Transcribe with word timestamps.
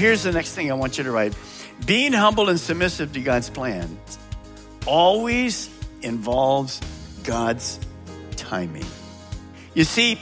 Here's 0.00 0.22
the 0.22 0.32
next 0.32 0.54
thing 0.54 0.70
I 0.70 0.74
want 0.74 0.96
you 0.96 1.04
to 1.04 1.12
write 1.12 1.34
being 1.84 2.12
humble 2.12 2.48
and 2.48 2.58
submissive 2.58 3.12
to 3.12 3.20
God's 3.20 3.50
plan 3.50 3.98
always 4.86 5.70
involves 6.02 6.80
God's 7.22 7.78
timing. 8.36 8.86
You 9.74 9.84
see, 9.84 10.18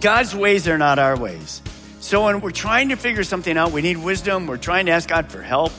God's 0.00 0.34
ways 0.34 0.68
are 0.68 0.78
not 0.78 0.98
our 0.98 1.18
ways. 1.18 1.62
So 2.00 2.26
when 2.26 2.40
we're 2.40 2.50
trying 2.50 2.90
to 2.90 2.96
figure 2.96 3.24
something 3.24 3.56
out, 3.56 3.72
we 3.72 3.80
need 3.80 3.96
wisdom, 3.96 4.46
we're 4.46 4.58
trying 4.58 4.86
to 4.86 4.92
ask 4.92 5.08
God 5.08 5.30
for 5.30 5.42
help. 5.42 5.72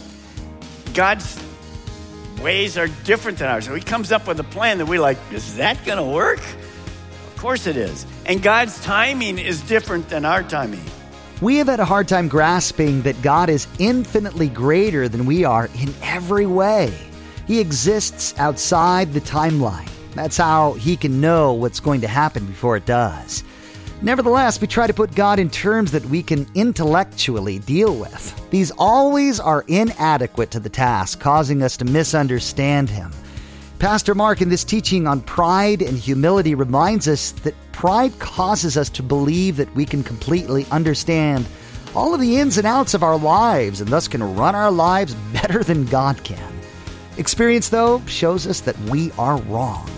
God's 0.94 1.40
ways 2.42 2.78
are 2.78 2.88
different 3.04 3.38
than 3.38 3.50
ours. 3.50 3.66
So 3.66 3.76
he 3.76 3.82
comes 3.82 4.12
up 4.12 4.28
with 4.28 4.40
a 4.40 4.44
plan 4.44 4.80
that 4.80 4.88
we 4.88 5.00
like, 5.00 5.18
is 5.32 5.58
that 5.58 5.84
going 5.86 5.98
to 5.98 6.04
work? 6.04 6.40
Of 6.40 7.36
course 7.38 7.68
it 7.68 7.78
is. 7.78 8.06
And 8.26 8.42
God's 8.42 8.82
timing 8.84 9.38
is 9.38 9.62
different 9.62 10.10
than 10.10 10.26
our 10.26 10.42
timing. 10.42 10.84
We 11.42 11.58
have 11.58 11.68
had 11.68 11.82
a 11.82 11.86
hard 11.86 12.08
time 12.08 12.30
grasping 12.30 13.02
that 13.02 13.22
God 13.22 13.50
is 13.50 13.68
infinitely 13.78 14.48
greater 14.48 15.10
than 15.10 15.26
we 15.26 15.44
are 15.44 15.70
in 15.76 15.94
every 16.02 16.46
way. 16.46 16.94
He 17.46 17.60
exists 17.60 18.34
outside 18.40 19.12
the 19.12 19.20
timeline. 19.20 19.90
That's 20.14 20.38
how 20.38 20.74
He 20.74 20.96
can 20.96 21.20
know 21.20 21.52
what's 21.52 21.82
going 21.82 22.00
to 22.02 22.08
happen 22.08 22.46
before 22.46 22.78
it 22.78 22.86
does. 22.86 23.44
Nevertheless, 24.02 24.62
we 24.62 24.68
try 24.68 24.88
to 24.88 24.94
put 24.94 25.14
God 25.14 25.38
in 25.38 25.50
terms 25.50 25.92
that 25.92 26.06
we 26.06 26.24
can 26.24 26.48
intellectually 26.56 27.60
deal 27.60 27.98
with. 27.98 28.50
These 28.50 28.72
always 28.78 29.42
are 29.42 29.66
inadequate 29.68 30.52
to 30.52 30.62
the 30.62 30.70
task, 30.70 31.20
causing 31.20 31.62
us 31.62 31.76
to 31.78 31.86
misunderstand 31.86 32.90
Him. 32.90 33.12
Pastor 33.78 34.16
Mark, 34.16 34.42
in 34.42 34.48
this 34.48 34.64
teaching 34.64 35.06
on 35.06 35.20
pride 35.20 35.82
and 35.82 35.98
humility, 35.98 36.56
reminds 36.56 37.10
us 37.10 37.32
that 37.32 37.56
pride 37.76 38.18
causes 38.20 38.78
us 38.78 38.90
to 38.90 39.04
believe 39.04 39.58
that 39.58 39.76
we 39.76 39.86
can 39.86 40.02
completely 40.02 40.66
understand 40.72 41.46
all 41.94 42.14
of 42.14 42.22
the 42.22 42.38
ins 42.38 42.58
and 42.58 42.66
outs 42.66 42.94
of 42.94 43.04
our 43.04 43.18
lives 43.18 43.82
and 43.82 43.90
thus 43.90 44.08
can 44.08 44.24
run 44.36 44.56
our 44.56 44.72
lives 44.72 45.14
better 45.34 45.62
than 45.62 45.86
God 45.86 46.24
can. 46.24 46.54
Experience, 47.18 47.68
though, 47.68 48.02
shows 48.06 48.48
us 48.48 48.62
that 48.62 48.80
we 48.84 49.12
are 49.20 49.38
wrong. 49.42 49.90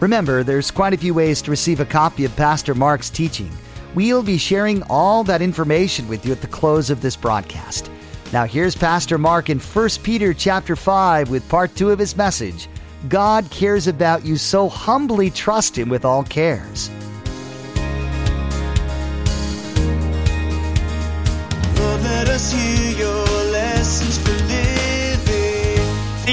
Remember, 0.00 0.42
there's 0.42 0.72
quite 0.72 0.92
a 0.92 0.98
few 0.98 1.14
ways 1.14 1.40
to 1.42 1.52
receive 1.52 1.78
a 1.78 1.84
copy 1.84 2.24
of 2.24 2.34
Pastor 2.34 2.74
Mark's 2.74 3.10
teaching. 3.10 3.50
We'll 3.94 4.24
be 4.24 4.36
sharing 4.36 4.82
all 4.90 5.22
that 5.22 5.40
information 5.40 6.08
with 6.08 6.26
you 6.26 6.32
at 6.32 6.40
the 6.40 6.48
close 6.48 6.90
of 6.90 7.00
this 7.00 7.14
broadcast. 7.14 7.92
Now 8.32 8.44
here's 8.44 8.74
Pastor 8.74 9.18
Mark 9.18 9.50
in 9.50 9.60
1 9.60 9.88
Peter 10.02 10.34
chapter 10.34 10.74
5 10.74 11.30
with 11.30 11.48
part 11.48 11.76
2 11.76 11.90
of 11.90 12.00
his 12.00 12.16
message. 12.16 12.68
God 13.08 13.48
cares 13.50 13.86
about 13.86 14.24
you, 14.24 14.36
so 14.36 14.68
humbly 14.68 15.30
trust 15.30 15.78
him 15.78 15.88
with 15.88 16.04
all 16.04 16.24
cares. 16.24 16.90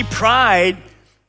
See, 0.01 0.07
pride 0.09 0.77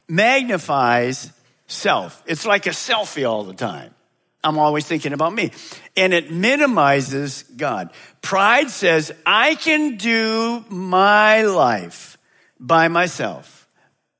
magnifies 0.08 1.30
self. 1.66 2.22
It's 2.26 2.46
like 2.46 2.66
a 2.66 2.70
selfie 2.70 3.28
all 3.28 3.44
the 3.44 3.52
time. 3.52 3.94
I'm 4.42 4.58
always 4.58 4.86
thinking 4.86 5.12
about 5.12 5.34
me. 5.34 5.50
And 5.94 6.14
it 6.14 6.32
minimizes 6.32 7.42
God. 7.42 7.90
Pride 8.22 8.70
says, 8.70 9.12
I 9.26 9.56
can 9.56 9.98
do 9.98 10.64
my 10.70 11.42
life 11.42 12.16
by 12.58 12.88
myself. 12.88 13.68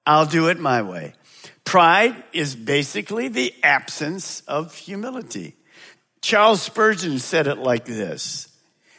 I'll 0.04 0.26
do 0.26 0.48
it 0.48 0.60
my 0.60 0.82
way. 0.82 1.14
Pride 1.64 2.22
is 2.34 2.54
basically 2.54 3.28
the 3.28 3.54
absence 3.62 4.42
of 4.42 4.74
humility. 4.74 5.56
Charles 6.20 6.60
Spurgeon 6.60 7.20
said 7.20 7.46
it 7.46 7.56
like 7.56 7.86
this 7.86 8.54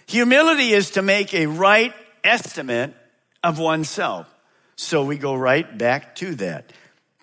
Humility 0.07 0.71
is 0.71 0.91
to 0.91 1.03
make 1.03 1.31
a 1.35 1.45
right 1.45 1.93
estimate 2.23 2.95
of 3.43 3.59
oneself. 3.59 4.32
So 4.75 5.03
we 5.03 5.17
go 5.17 5.35
right 5.35 5.78
back 5.78 6.16
to 6.16 6.35
that. 6.35 6.72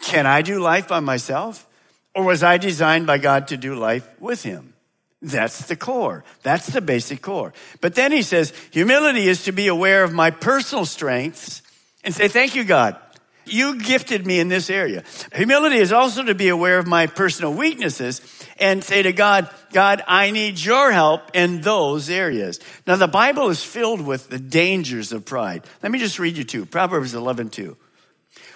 Can 0.02 0.26
I 0.26 0.42
do 0.42 0.60
life 0.60 0.88
by 0.88 1.00
myself? 1.00 1.66
Or 2.14 2.24
was 2.24 2.42
I 2.42 2.58
designed 2.58 3.06
by 3.06 3.18
God 3.18 3.48
to 3.48 3.56
do 3.56 3.74
life 3.74 4.08
with 4.20 4.42
Him? 4.42 4.74
That's 5.22 5.66
the 5.66 5.76
core. 5.76 6.24
That's 6.42 6.68
the 6.68 6.80
basic 6.80 7.20
core. 7.20 7.52
But 7.80 7.94
then 7.94 8.10
he 8.10 8.22
says, 8.22 8.54
humility 8.70 9.28
is 9.28 9.44
to 9.44 9.52
be 9.52 9.66
aware 9.66 10.02
of 10.02 10.12
my 10.12 10.30
personal 10.30 10.86
strengths 10.86 11.62
and 12.02 12.14
say, 12.14 12.28
thank 12.28 12.54
you, 12.54 12.64
God. 12.64 12.96
You 13.44 13.80
gifted 13.80 14.26
me 14.26 14.40
in 14.40 14.48
this 14.48 14.70
area. 14.70 15.02
Humility 15.34 15.76
is 15.76 15.92
also 15.92 16.22
to 16.22 16.34
be 16.34 16.48
aware 16.48 16.78
of 16.78 16.86
my 16.86 17.06
personal 17.06 17.52
weaknesses 17.52 18.20
and 18.60 18.84
say 18.84 19.02
to 19.02 19.12
God, 19.12 19.48
God, 19.72 20.02
I 20.06 20.30
need 20.30 20.58
your 20.58 20.92
help 20.92 21.30
in 21.34 21.62
those 21.62 22.10
areas. 22.10 22.60
Now, 22.86 22.96
the 22.96 23.08
Bible 23.08 23.48
is 23.48 23.64
filled 23.64 24.00
with 24.00 24.28
the 24.28 24.38
dangers 24.38 25.12
of 25.12 25.24
pride. 25.24 25.64
Let 25.82 25.90
me 25.90 25.98
just 25.98 26.18
read 26.18 26.36
you 26.36 26.44
two. 26.44 26.66
Proverbs 26.66 27.14
11, 27.14 27.48
2. 27.48 27.76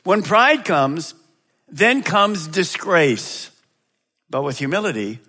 When 0.05 0.23
pride 0.23 0.65
comes, 0.65 1.15
then 1.69 2.03
comes 2.03 2.47
disgrace. 2.47 3.51
But 4.29 4.43
with 4.43 4.59
humility 4.59 5.21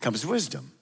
comes 0.00 0.24
wisdom. 0.24 0.72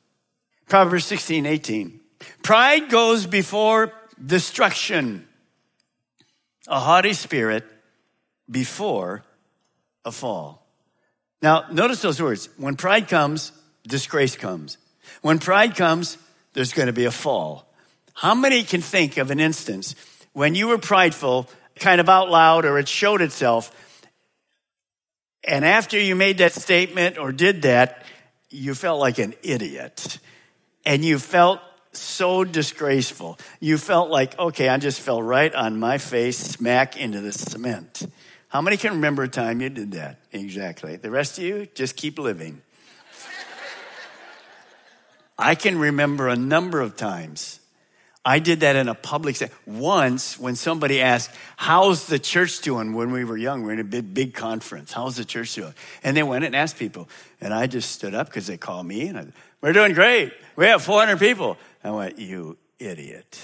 Proverbs 0.68 1.06
16, 1.06 1.46
18. 1.46 2.00
Pride 2.42 2.90
goes 2.90 3.26
before 3.26 3.92
destruction. 4.24 5.26
A 6.68 6.78
haughty 6.78 7.14
spirit 7.14 7.64
before 8.48 9.24
a 10.04 10.12
fall. 10.12 10.66
Now, 11.42 11.64
notice 11.70 12.02
those 12.02 12.20
words. 12.20 12.48
When 12.56 12.76
pride 12.76 13.08
comes, 13.08 13.52
disgrace 13.86 14.36
comes. 14.36 14.78
When 15.22 15.38
pride 15.38 15.76
comes, 15.76 16.18
there's 16.52 16.72
going 16.72 16.86
to 16.86 16.92
be 16.92 17.06
a 17.06 17.10
fall. 17.10 17.72
How 18.14 18.34
many 18.34 18.62
can 18.62 18.80
think 18.80 19.16
of 19.16 19.30
an 19.30 19.40
instance 19.40 19.94
when 20.32 20.54
you 20.54 20.68
were 20.68 20.78
prideful, 20.78 21.48
kind 21.76 22.00
of 22.00 22.08
out 22.08 22.30
loud, 22.30 22.64
or 22.64 22.78
it 22.78 22.88
showed 22.88 23.22
itself, 23.22 23.74
and 25.44 25.64
after 25.64 25.98
you 25.98 26.14
made 26.14 26.38
that 26.38 26.52
statement 26.52 27.18
or 27.18 27.32
did 27.32 27.62
that, 27.62 28.04
you 28.50 28.74
felt 28.74 29.00
like 29.00 29.18
an 29.18 29.34
idiot. 29.42 30.18
And 30.84 31.04
you 31.04 31.18
felt 31.18 31.60
so 31.92 32.44
disgraceful. 32.44 33.38
You 33.58 33.78
felt 33.78 34.10
like, 34.10 34.38
okay, 34.38 34.68
I 34.68 34.76
just 34.78 35.00
fell 35.00 35.22
right 35.22 35.54
on 35.54 35.78
my 35.78 35.98
face, 35.98 36.38
smack 36.38 36.96
into 36.96 37.20
the 37.20 37.32
cement. 37.32 38.06
How 38.48 38.60
many 38.60 38.76
can 38.76 38.94
remember 38.94 39.22
a 39.22 39.28
time 39.28 39.60
you 39.60 39.68
did 39.68 39.92
that? 39.92 40.18
Exactly. 40.32 40.96
The 40.96 41.10
rest 41.10 41.38
of 41.38 41.44
you, 41.44 41.66
just 41.74 41.96
keep 41.96 42.18
living. 42.18 42.62
I 45.38 45.54
can 45.54 45.78
remember 45.78 46.28
a 46.28 46.36
number 46.36 46.80
of 46.80 46.96
times. 46.96 47.60
I 48.24 48.38
did 48.38 48.60
that 48.60 48.76
in 48.76 48.88
a 48.88 48.94
public 48.94 49.36
setting. 49.36 49.54
Once, 49.66 50.38
when 50.38 50.54
somebody 50.54 51.00
asked, 51.00 51.30
How's 51.56 52.06
the 52.06 52.18
church 52.18 52.60
doing 52.60 52.92
when 52.92 53.12
we 53.12 53.24
were 53.24 53.36
young? 53.36 53.62
We 53.62 53.70
are 53.70 53.72
in 53.72 53.80
a 53.80 53.84
big, 53.84 54.12
big 54.12 54.34
conference. 54.34 54.92
How's 54.92 55.16
the 55.16 55.24
church 55.24 55.54
doing? 55.54 55.72
And 56.04 56.14
they 56.14 56.22
went 56.22 56.44
and 56.44 56.54
asked 56.54 56.76
people. 56.78 57.08
And 57.40 57.54
I 57.54 57.66
just 57.66 57.92
stood 57.92 58.14
up 58.14 58.26
because 58.26 58.46
they 58.46 58.58
called 58.58 58.86
me 58.86 59.06
and 59.08 59.18
I, 59.18 59.26
we're 59.62 59.72
doing 59.72 59.94
great. 59.94 60.32
We 60.56 60.66
have 60.66 60.82
400 60.82 61.18
people. 61.18 61.56
I 61.82 61.90
went, 61.90 62.18
You 62.18 62.58
idiot. 62.78 63.40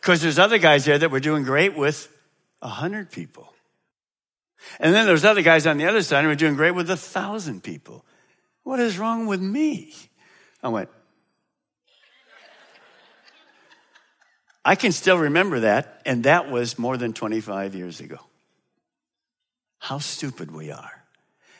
Because 0.00 0.22
there's 0.22 0.38
other 0.38 0.58
guys 0.58 0.84
there 0.84 0.98
that 0.98 1.10
were 1.10 1.20
doing 1.20 1.42
great 1.42 1.76
with 1.76 2.08
100 2.60 3.10
people. 3.10 3.52
And 4.78 4.94
then 4.94 5.06
there's 5.06 5.24
other 5.24 5.42
guys 5.42 5.66
on 5.66 5.78
the 5.78 5.86
other 5.86 6.02
side 6.02 6.22
who 6.22 6.28
were 6.28 6.34
doing 6.34 6.54
great 6.54 6.72
with 6.72 6.88
a 6.88 6.94
1,000 6.94 7.62
people. 7.62 8.04
What 8.62 8.80
is 8.80 8.98
wrong 8.98 9.26
with 9.26 9.40
me? 9.40 9.94
I 10.62 10.68
went, 10.68 10.90
I 14.64 14.74
can 14.74 14.92
still 14.92 15.18
remember 15.18 15.60
that, 15.60 16.02
and 16.04 16.24
that 16.24 16.50
was 16.50 16.78
more 16.78 16.96
than 16.96 17.14
25 17.14 17.74
years 17.74 18.00
ago. 18.00 18.18
How 19.78 19.98
stupid 19.98 20.50
we 20.50 20.70
are. 20.70 21.04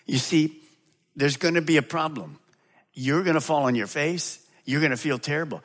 You 0.05 0.19
see, 0.19 0.61
there's 1.17 1.39
going 1.39 1.55
to 1.55 1.63
be 1.63 1.79
a 1.79 1.83
problem. 1.83 2.39
You're 2.93 3.23
going 3.23 3.35
to 3.35 3.41
fall 3.41 3.65
on 3.65 3.75
your 3.75 3.87
face. 3.87 4.47
You're 4.65 4.81
going 4.81 4.91
to 4.91 4.97
feel 4.97 5.19
terrible. 5.19 5.63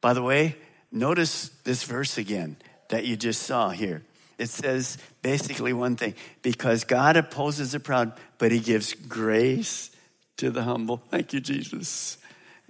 By 0.00 0.12
the 0.12 0.22
way, 0.22 0.56
Notice 0.90 1.50
this 1.64 1.84
verse 1.84 2.18
again 2.18 2.56
that 2.88 3.04
you 3.04 3.16
just 3.16 3.42
saw 3.42 3.70
here. 3.70 4.02
It 4.38 4.48
says 4.48 4.98
basically 5.20 5.72
one 5.72 5.96
thing 5.96 6.14
because 6.42 6.84
God 6.84 7.16
opposes 7.16 7.72
the 7.72 7.80
proud, 7.80 8.12
but 8.38 8.52
he 8.52 8.60
gives 8.60 8.94
grace 8.94 9.90
to 10.38 10.50
the 10.50 10.62
humble. 10.62 11.02
Thank 11.10 11.32
you, 11.32 11.40
Jesus. 11.40 12.16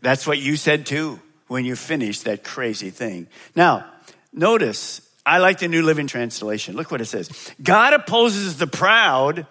That's 0.00 0.26
what 0.26 0.38
you 0.38 0.56
said 0.56 0.86
too 0.86 1.20
when 1.46 1.64
you 1.64 1.76
finished 1.76 2.24
that 2.24 2.42
crazy 2.42 2.90
thing. 2.90 3.28
Now, 3.54 3.86
notice, 4.32 5.02
I 5.24 5.38
like 5.38 5.58
the 5.58 5.68
New 5.68 5.82
Living 5.82 6.06
Translation. 6.06 6.74
Look 6.74 6.90
what 6.90 7.00
it 7.00 7.06
says 7.06 7.30
God 7.62 7.92
opposes 7.92 8.56
the 8.56 8.66
proud, 8.66 9.46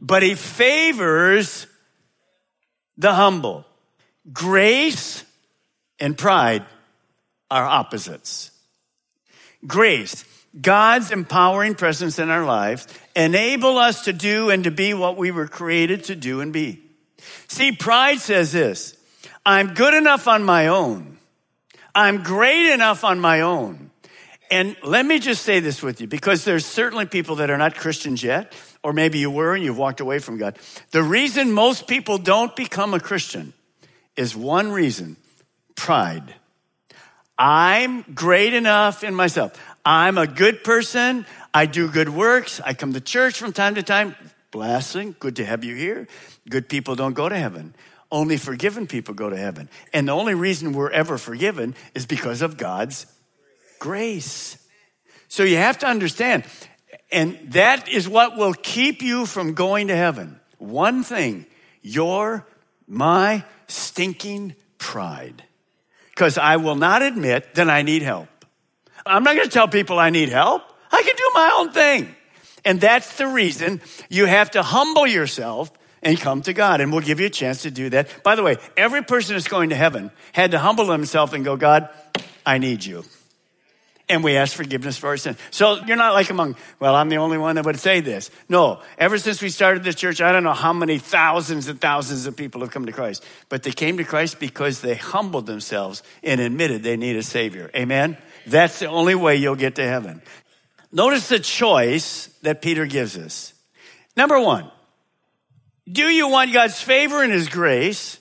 but 0.00 0.22
he 0.22 0.34
favors 0.34 1.66
the 2.98 3.14
humble. 3.14 3.64
Grace 4.32 5.24
and 6.00 6.16
pride 6.16 6.64
are 7.50 7.64
opposites. 7.64 8.50
Grace, 9.66 10.24
God's 10.60 11.10
empowering 11.10 11.74
presence 11.74 12.18
in 12.18 12.30
our 12.30 12.44
lives, 12.44 12.86
enable 13.14 13.78
us 13.78 14.04
to 14.04 14.12
do 14.12 14.50
and 14.50 14.64
to 14.64 14.70
be 14.70 14.94
what 14.94 15.16
we 15.16 15.30
were 15.30 15.48
created 15.48 16.04
to 16.04 16.16
do 16.16 16.40
and 16.40 16.52
be. 16.52 16.82
See, 17.48 17.72
pride 17.72 18.20
says 18.20 18.52
this 18.52 18.96
I'm 19.44 19.74
good 19.74 19.94
enough 19.94 20.28
on 20.28 20.44
my 20.44 20.68
own. 20.68 21.18
I'm 21.94 22.22
great 22.22 22.72
enough 22.72 23.04
on 23.04 23.20
my 23.20 23.40
own. 23.40 23.90
And 24.50 24.76
let 24.84 25.04
me 25.04 25.18
just 25.18 25.42
say 25.42 25.60
this 25.60 25.82
with 25.82 26.00
you 26.00 26.06
because 26.06 26.44
there's 26.44 26.64
certainly 26.64 27.06
people 27.06 27.36
that 27.36 27.50
are 27.50 27.58
not 27.58 27.74
Christians 27.74 28.22
yet, 28.22 28.52
or 28.82 28.92
maybe 28.92 29.18
you 29.18 29.30
were 29.30 29.54
and 29.54 29.64
you've 29.64 29.78
walked 29.78 30.00
away 30.00 30.20
from 30.20 30.38
God. 30.38 30.58
The 30.92 31.02
reason 31.02 31.52
most 31.52 31.88
people 31.88 32.18
don't 32.18 32.54
become 32.54 32.94
a 32.94 33.00
Christian 33.00 33.54
is 34.16 34.36
one 34.36 34.70
reason 34.70 35.16
pride. 35.76 36.34
I'm 37.38 38.02
great 38.14 38.54
enough 38.54 39.04
in 39.04 39.14
myself. 39.14 39.52
I'm 39.84 40.18
a 40.18 40.26
good 40.26 40.64
person. 40.64 41.26
I 41.52 41.66
do 41.66 41.88
good 41.88 42.08
works. 42.08 42.60
I 42.64 42.74
come 42.74 42.92
to 42.94 43.00
church 43.00 43.38
from 43.38 43.52
time 43.52 43.76
to 43.76 43.82
time. 43.82 44.16
Blessing. 44.50 45.14
Good 45.20 45.36
to 45.36 45.44
have 45.44 45.62
you 45.64 45.74
here. 45.74 46.08
Good 46.48 46.68
people 46.68 46.96
don't 46.96 47.12
go 47.14 47.28
to 47.28 47.36
heaven. 47.36 47.74
Only 48.10 48.36
forgiven 48.36 48.86
people 48.86 49.14
go 49.14 49.30
to 49.30 49.36
heaven. 49.36 49.68
And 49.92 50.08
the 50.08 50.12
only 50.12 50.34
reason 50.34 50.72
we're 50.72 50.90
ever 50.90 51.18
forgiven 51.18 51.74
is 51.94 52.06
because 52.06 52.40
of 52.40 52.56
God's 52.56 53.06
grace. 53.78 54.56
So 55.28 55.42
you 55.42 55.56
have 55.56 55.78
to 55.78 55.86
understand, 55.86 56.44
and 57.10 57.38
that 57.52 57.88
is 57.88 58.08
what 58.08 58.36
will 58.36 58.54
keep 58.54 59.02
you 59.02 59.26
from 59.26 59.54
going 59.54 59.88
to 59.88 59.96
heaven. 59.96 60.40
One 60.58 61.02
thing, 61.02 61.46
your, 61.82 62.46
my 62.86 63.44
stinking 63.66 64.54
pride 64.78 65.42
because 66.16 66.38
I 66.38 66.56
will 66.56 66.76
not 66.76 67.02
admit 67.02 67.56
that 67.56 67.68
I 67.68 67.82
need 67.82 68.00
help. 68.00 68.28
I'm 69.04 69.22
not 69.22 69.36
going 69.36 69.46
to 69.46 69.52
tell 69.52 69.68
people 69.68 69.98
I 69.98 70.08
need 70.08 70.30
help. 70.30 70.62
I 70.90 71.02
can 71.02 71.14
do 71.14 71.30
my 71.34 71.56
own 71.58 71.72
thing. 71.72 72.16
And 72.64 72.80
that's 72.80 73.18
the 73.18 73.26
reason 73.26 73.82
you 74.08 74.24
have 74.24 74.52
to 74.52 74.62
humble 74.62 75.06
yourself 75.06 75.70
and 76.02 76.18
come 76.18 76.40
to 76.42 76.54
God. 76.54 76.80
And 76.80 76.90
we'll 76.90 77.02
give 77.02 77.20
you 77.20 77.26
a 77.26 77.30
chance 77.30 77.62
to 77.62 77.70
do 77.70 77.90
that. 77.90 78.22
By 78.24 78.34
the 78.34 78.42
way, 78.42 78.56
every 78.78 79.02
person 79.02 79.34
that's 79.34 79.46
going 79.46 79.68
to 79.70 79.76
heaven 79.76 80.10
had 80.32 80.52
to 80.52 80.58
humble 80.58 80.86
themselves 80.86 81.34
and 81.34 81.44
go, 81.44 81.54
God, 81.56 81.90
I 82.46 82.56
need 82.56 82.82
you 82.82 83.04
and 84.08 84.22
we 84.22 84.36
ask 84.36 84.54
forgiveness 84.56 84.96
for 84.96 85.08
our 85.08 85.16
sins. 85.16 85.36
So 85.50 85.84
you're 85.84 85.96
not 85.96 86.14
like 86.14 86.30
among, 86.30 86.56
well, 86.78 86.94
I'm 86.94 87.08
the 87.08 87.16
only 87.16 87.38
one 87.38 87.56
that 87.56 87.64
would 87.64 87.78
say 87.78 88.00
this. 88.00 88.30
No, 88.48 88.80
ever 88.98 89.18
since 89.18 89.42
we 89.42 89.48
started 89.48 89.82
this 89.82 89.96
church, 89.96 90.20
I 90.20 90.30
don't 90.32 90.44
know 90.44 90.52
how 90.52 90.72
many 90.72 90.98
thousands 90.98 91.66
and 91.68 91.80
thousands 91.80 92.26
of 92.26 92.36
people 92.36 92.60
have 92.60 92.70
come 92.70 92.86
to 92.86 92.92
Christ, 92.92 93.24
but 93.48 93.62
they 93.62 93.72
came 93.72 93.96
to 93.96 94.04
Christ 94.04 94.38
because 94.38 94.80
they 94.80 94.94
humbled 94.94 95.46
themselves 95.46 96.02
and 96.22 96.40
admitted 96.40 96.82
they 96.82 96.96
need 96.96 97.16
a 97.16 97.22
Savior. 97.22 97.70
Amen? 97.74 98.16
That's 98.46 98.78
the 98.78 98.86
only 98.86 99.16
way 99.16 99.36
you'll 99.36 99.56
get 99.56 99.74
to 99.76 99.86
heaven. 99.86 100.22
Notice 100.92 101.28
the 101.28 101.40
choice 101.40 102.28
that 102.42 102.62
Peter 102.62 102.86
gives 102.86 103.18
us. 103.18 103.52
Number 104.16 104.40
one, 104.40 104.70
do 105.90 106.04
you 106.04 106.28
want 106.28 106.52
God's 106.52 106.80
favor 106.80 107.22
and 107.22 107.32
His 107.32 107.48
grace, 107.48 108.18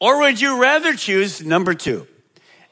or 0.00 0.20
would 0.20 0.40
you 0.40 0.60
rather 0.60 0.94
choose 0.94 1.44
number 1.44 1.74
two? 1.74 2.06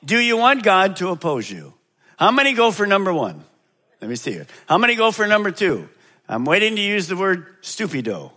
Do 0.04 0.18
you 0.18 0.36
want 0.36 0.62
God 0.62 0.96
to 0.96 1.08
oppose 1.08 1.50
you? 1.50 1.74
How 2.18 2.32
many 2.32 2.54
go 2.54 2.72
for 2.72 2.84
number 2.84 3.12
one? 3.14 3.44
Let 4.00 4.10
me 4.10 4.16
see 4.16 4.32
here. 4.32 4.46
How 4.68 4.76
many 4.76 4.96
go 4.96 5.12
for 5.12 5.26
number 5.26 5.50
two? 5.50 5.88
I'm 6.28 6.44
waiting 6.44 6.76
to 6.76 6.82
use 6.82 7.06
the 7.06 7.16
word 7.16 7.62
stupido. 7.62 8.32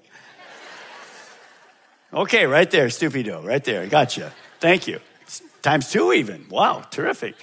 Okay, 2.13 2.45
right 2.45 2.69
there, 2.69 2.87
stupido, 2.87 3.43
right 3.43 3.63
there. 3.63 3.87
Gotcha. 3.87 4.33
Thank 4.59 4.87
you. 4.87 4.99
Times 5.61 5.89
two, 5.91 6.13
even. 6.13 6.47
Wow, 6.49 6.81
terrific. 6.91 7.35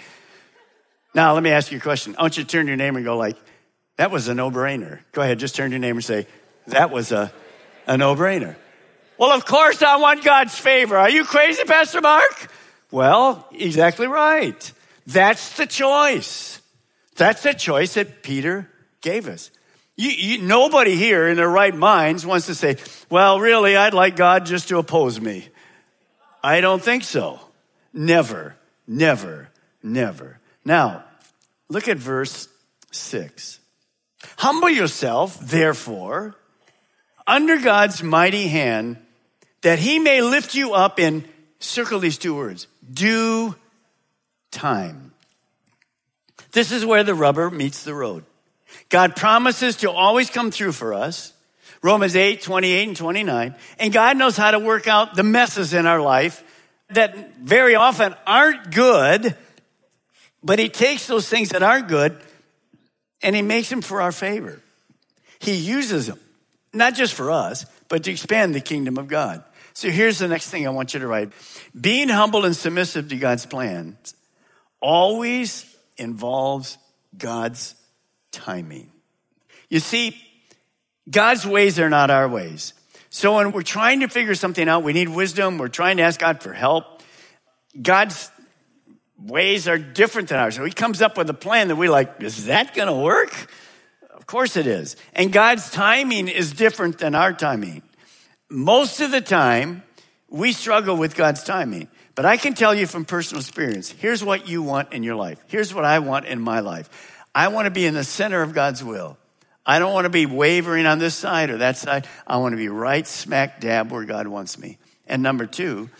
Now, 1.15 1.35
let 1.35 1.43
me 1.43 1.51
ask 1.51 1.73
you 1.73 1.79
a 1.79 1.81
question. 1.81 2.15
I 2.19 2.23
want 2.23 2.37
you 2.37 2.45
to 2.45 2.49
turn 2.49 2.67
your 2.69 2.77
name 2.77 2.97
and 2.97 3.05
go 3.05 3.17
like, 3.17 3.37
that 3.97 4.11
was 4.11 4.29
a 4.29 4.35
no-brainer. 4.35 5.01
Go 5.13 5.23
ahead, 5.23 5.39
just 5.39 5.57
turn 5.57 5.71
your 5.73 5.81
name 5.81 5.97
and 5.97 6.05
say, 6.05 6.27
that 6.69 6.91
was 6.91 7.11
a, 7.11 7.33
a 7.87 7.97
no-brainer. 7.97 8.55
Well, 9.17 9.33
of 9.33 9.45
course 9.45 9.83
I 9.83 9.97
want 9.97 10.23
God's 10.23 10.57
favor. 10.57 10.97
Are 10.97 11.11
you 11.11 11.25
crazy, 11.25 11.65
Pastor 11.65 12.01
Mark? 12.01 12.53
Well, 12.93 13.49
exactly 13.53 14.07
right. 14.07 14.73
That's 15.09 15.57
the 15.57 15.67
choice. 15.67 16.61
That's 17.17 17.43
the 17.43 17.55
choice 17.55 17.95
that 17.95 18.23
Peter 18.23 18.71
gave 19.01 19.27
us. 19.27 19.51
You, 19.97 20.11
you, 20.11 20.43
nobody 20.43 20.97
here 20.97 21.27
in 21.27 21.39
their 21.39 21.49
right 21.49 21.75
minds 21.75 22.27
wants 22.27 22.47
to 22.47 22.55
say, 22.55 22.77
well, 23.09 23.41
really, 23.41 23.75
I'd 23.75 23.95
like 23.95 24.17
God 24.17 24.45
just 24.45 24.69
to 24.69 24.79
oppose 24.79 25.19
me. 25.19 25.49
I 26.45 26.61
don't 26.61 26.83
think 26.83 27.05
so. 27.05 27.41
Never, 27.93 28.55
never, 28.87 29.49
never. 29.83 30.39
Now, 30.63 31.05
look 31.71 31.89
at 31.89 31.97
verse 31.97 32.47
six. 32.93 33.61
Humble 34.37 34.69
yourself, 34.69 35.41
therefore, 35.41 36.37
under 37.27 37.59
God's 37.59 38.03
mighty 38.03 38.47
hand, 38.47 38.99
that 39.63 39.79
he 39.79 39.99
may 39.99 40.21
lift 40.21 40.55
you 40.55 40.75
up 40.75 41.01
in, 41.01 41.25
circle 41.61 41.99
these 41.99 42.19
two 42.19 42.35
words, 42.35 42.67
due 42.93 43.57
time. 44.51 45.13
This 46.53 46.73
is 46.73 46.85
where 46.85 47.05
the 47.05 47.15
rubber 47.15 47.51
meets 47.51 47.85
the 47.85 47.95
road. 47.95 48.25
God 48.89 49.17
promises 49.17 49.77
to 49.77 49.91
always 49.91 50.31
come 50.31 50.51
through 50.51 50.73
for 50.73 50.95
us. 50.95 51.33
Romans 51.83 52.17
8, 52.17 52.43
28 52.43 52.89
and 52.89 52.97
29. 52.97 53.55
And 53.79 53.93
God 53.93 54.17
knows 54.17 54.37
how 54.37 54.51
to 54.51 54.59
work 54.59 54.89
out 54.89 55.15
the 55.15 55.23
messes 55.23 55.75
in 55.75 55.87
our 55.87 56.01
life 56.01 56.43
that 56.91 57.37
very 57.37 57.75
often 57.75 58.15
aren't 58.27 58.73
good, 58.75 59.37
but 60.43 60.59
He 60.59 60.69
takes 60.69 61.07
those 61.07 61.29
things 61.29 61.51
that 61.51 61.63
aren't 61.63 61.89
good 61.89 62.19
and 63.23 63.37
He 63.37 63.43
makes 63.43 63.69
them 63.69 63.83
for 63.83 64.01
our 64.01 64.13
favor. 64.13 64.61
He 65.39 65.55
uses 65.55 66.07
them, 66.07 66.19
not 66.73 66.95
just 66.95 67.15
for 67.15 67.31
us, 67.31 67.67
but 67.89 68.05
to 68.05 68.11
expand 68.11 68.55
the 68.55 68.61
kingdom 68.61 68.97
of 68.97 69.09
God. 69.09 69.45
So 69.75 69.91
here's 69.91 70.19
the 70.19 70.27
next 70.27 70.51
thing 70.51 70.67
I 70.67 70.71
want 70.71 70.95
you 70.95 71.01
to 71.01 71.07
write. 71.07 71.33
Being 71.79 72.09
humble 72.09 72.45
and 72.45 72.57
submissive 72.57 73.09
to 73.11 73.17
God's 73.17 73.47
plans 73.47 74.15
always 74.81 75.65
involves 75.97 76.79
God's 77.17 77.75
timing. 78.33 78.91
You 79.69 79.81
see, 79.81 80.17
God's 81.11 81.47
ways 81.47 81.79
are 81.79 81.91
not 81.91 82.11
our 82.11 82.29
ways. 82.29 82.75
So 83.11 83.37
when 83.37 83.53
we're 83.53 83.63
trying 83.63 84.01
to 84.01 84.09
figure 84.09 84.35
something 84.35 84.69
out, 84.69 84.83
we 84.83 84.93
need 84.93 85.09
wisdom, 85.09 85.59
we're 85.59 85.69
trying 85.69 85.97
to 85.97 86.03
ask 86.03 86.21
God 86.21 86.43
for 86.43 86.53
help. 86.53 87.03
God's 87.81 88.31
ways 89.19 89.67
are 89.67 89.79
different 89.79 90.29
than 90.29 90.39
ours. 90.39 90.57
So 90.57 90.65
he 90.65 90.73
comes 90.73 91.03
up 91.03 91.17
with 91.17 91.29
a 91.31 91.35
plan 91.35 91.69
that 91.69 91.77
we 91.77 91.89
like, 91.89 92.23
is 92.23 92.47
that 92.47 92.75
going 92.75 92.89
to 92.89 92.95
work? 92.95 93.33
Of 94.15 94.27
course 94.27 94.57
it 94.57 94.67
is. 94.67 94.97
And 95.15 95.33
God's 95.33 95.71
timing 95.71 96.29
is 96.29 96.53
different 96.53 96.99
than 96.99 97.15
our 97.15 97.33
timing. 97.33 97.83
Most 98.51 99.01
of 99.01 99.11
the 99.11 99.21
time, 99.21 99.83
we 100.29 100.53
struggle 100.53 100.97
with 100.97 101.17
God's 101.17 101.43
timing. 101.43 101.89
But 102.19 102.27
I 102.27 102.37
can 102.37 102.55
tell 102.55 102.75
you 102.75 102.89
from 102.89 103.05
personal 103.05 103.41
experience 103.41 103.93
here's 103.93 104.25
what 104.25 104.49
you 104.49 104.61
want 104.61 104.93
in 104.93 105.05
your 105.05 105.15
life. 105.15 105.41
Here's 105.47 105.73
what 105.73 105.85
I 105.85 106.01
want 106.01 106.27
in 106.27 106.41
my 106.41 106.59
life. 106.59 106.91
I 107.33 107.47
want 107.47 107.67
to 107.67 107.71
be 107.71 107.87
in 107.87 107.95
the 107.95 108.03
center 108.03 108.43
of 108.43 108.53
God's 108.53 108.83
will. 108.83 109.17
I 109.65 109.79
don't 109.79 109.93
want 109.93 110.07
to 110.07 110.11
be 110.11 110.27
wavering 110.27 110.85
on 110.85 110.99
this 110.99 111.15
side 111.15 111.49
or 111.49 111.59
that 111.59 111.77
side. 111.77 112.09
I 112.27 112.39
want 112.39 112.55
to 112.55 112.57
be 112.57 112.67
right 112.67 113.07
smack 113.07 113.61
dab 113.61 113.93
where 113.93 114.05
God 114.05 114.27
wants 114.27 114.59
me. 114.59 114.79
And 115.07 115.23
number 115.23 115.47
two, 115.47 115.91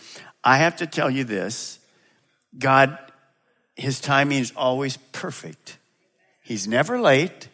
I 0.43 0.57
have 0.57 0.75
to 0.79 0.87
tell 0.87 1.09
you 1.09 1.23
this 1.23 1.79
God, 2.57 2.97
His 3.77 4.01
timing 4.01 4.39
is 4.39 4.51
always 4.57 4.97
perfect. 5.13 5.77
He's 6.43 6.67
never 6.67 6.99
late, 6.99 7.47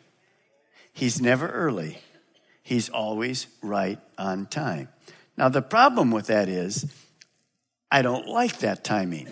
He's 0.91 1.21
never 1.21 1.47
early. 1.47 1.99
He's 2.63 2.89
always 2.89 3.45
right 3.61 3.99
on 4.17 4.47
time. 4.47 4.87
Now, 5.37 5.49
the 5.49 5.61
problem 5.61 6.09
with 6.09 6.25
that 6.27 6.49
is, 6.49 6.87
I 7.91 8.01
don't 8.01 8.27
like 8.27 8.59
that 8.59 8.83
timing. 8.83 9.27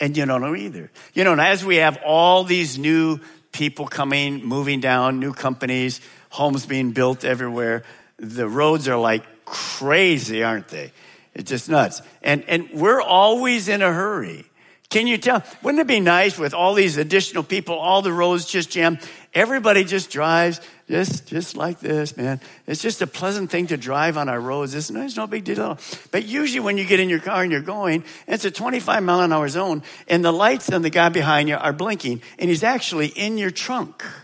And 0.00 0.16
you 0.16 0.24
don't 0.26 0.40
know 0.40 0.54
either. 0.54 0.90
You 1.12 1.24
know, 1.24 1.32
and 1.32 1.40
as 1.40 1.64
we 1.64 1.76
have 1.76 1.98
all 2.04 2.44
these 2.44 2.78
new 2.78 3.20
people 3.52 3.86
coming, 3.86 4.44
moving 4.44 4.80
down, 4.80 5.20
new 5.20 5.32
companies, 5.32 6.00
homes 6.30 6.66
being 6.66 6.92
built 6.92 7.24
everywhere, 7.24 7.82
the 8.16 8.48
roads 8.48 8.88
are 8.88 8.98
like 8.98 9.24
crazy, 9.44 10.42
aren't 10.42 10.68
they? 10.68 10.92
It's 11.34 11.50
just 11.50 11.68
nuts. 11.68 12.02
And, 12.22 12.44
and 12.48 12.70
we're 12.72 13.00
always 13.00 13.68
in 13.68 13.82
a 13.82 13.92
hurry. 13.92 14.46
Can 14.88 15.06
you 15.06 15.18
tell? 15.18 15.42
Wouldn't 15.62 15.80
it 15.80 15.86
be 15.86 16.00
nice 16.00 16.36
with 16.36 16.52
all 16.52 16.74
these 16.74 16.96
additional 16.96 17.44
people, 17.44 17.76
all 17.76 18.02
the 18.02 18.12
roads 18.12 18.44
just 18.44 18.70
jammed? 18.70 18.98
Everybody 19.32 19.84
just 19.84 20.10
drives 20.10 20.60
just, 20.90 21.26
just 21.26 21.56
like 21.56 21.78
this, 21.78 22.16
man. 22.16 22.40
It's 22.66 22.82
just 22.82 23.00
a 23.00 23.06
pleasant 23.06 23.48
thing 23.48 23.68
to 23.68 23.76
drive 23.76 24.16
on 24.16 24.28
our 24.28 24.40
roads. 24.40 24.74
It's 24.74 24.90
it's 24.90 25.16
no 25.16 25.28
big 25.28 25.44
deal. 25.44 25.78
But 26.10 26.24
usually 26.24 26.58
when 26.58 26.78
you 26.78 26.84
get 26.84 26.98
in 26.98 27.08
your 27.08 27.20
car 27.20 27.42
and 27.42 27.52
you're 27.52 27.60
going, 27.60 28.02
it's 28.26 28.44
a 28.44 28.50
25 28.50 29.02
mile 29.04 29.20
an 29.20 29.32
hour 29.32 29.48
zone 29.48 29.84
and 30.08 30.24
the 30.24 30.32
lights 30.32 30.70
on 30.72 30.82
the 30.82 30.90
guy 30.90 31.08
behind 31.08 31.48
you 31.48 31.56
are 31.56 31.72
blinking 31.72 32.22
and 32.40 32.50
he's 32.50 32.64
actually 32.64 33.06
in 33.06 33.38
your 33.38 33.50
trunk. 33.50 34.04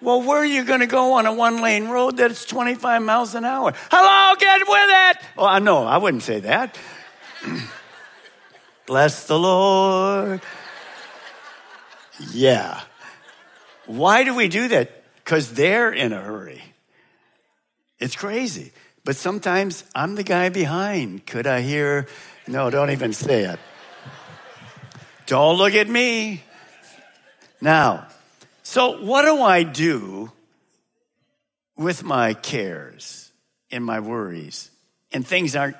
Well, 0.00 0.22
where 0.22 0.38
are 0.38 0.46
you 0.46 0.62
going 0.62 0.78
to 0.78 0.86
go 0.86 1.14
on 1.14 1.26
a 1.26 1.32
one 1.32 1.60
lane 1.60 1.88
road 1.88 2.18
that's 2.18 2.44
25 2.44 3.02
miles 3.02 3.34
an 3.34 3.44
hour? 3.44 3.74
Hello, 3.90 4.36
get 4.38 4.60
with 4.60 4.88
it. 4.88 5.16
Well, 5.36 5.46
I 5.46 5.58
know, 5.58 5.82
I 5.84 5.96
wouldn't 5.96 6.22
say 6.22 6.38
that. 6.38 6.78
Bless 8.86 9.26
the 9.26 9.36
Lord. 9.36 10.40
Yeah. 12.30 12.80
Why 13.88 14.22
do 14.22 14.34
we 14.34 14.48
do 14.48 14.68
that? 14.68 15.02
Because 15.16 15.52
they're 15.52 15.90
in 15.90 16.12
a 16.12 16.20
hurry. 16.20 16.62
It's 17.98 18.14
crazy. 18.14 18.72
But 19.04 19.16
sometimes 19.16 19.84
I'm 19.94 20.14
the 20.14 20.22
guy 20.22 20.50
behind. 20.50 21.26
Could 21.26 21.46
I 21.46 21.62
hear? 21.62 22.06
No, 22.46 22.68
don't 22.68 22.90
even 22.90 23.14
say 23.14 23.44
it. 23.44 23.58
Don't 25.26 25.56
look 25.56 25.74
at 25.74 25.88
me. 25.88 26.42
Now, 27.60 28.06
so 28.62 29.02
what 29.02 29.22
do 29.22 29.40
I 29.40 29.62
do 29.62 30.32
with 31.76 32.04
my 32.04 32.34
cares 32.34 33.32
and 33.70 33.82
my 33.84 34.00
worries? 34.00 34.70
And 35.12 35.26
things 35.26 35.56
aren't, 35.56 35.76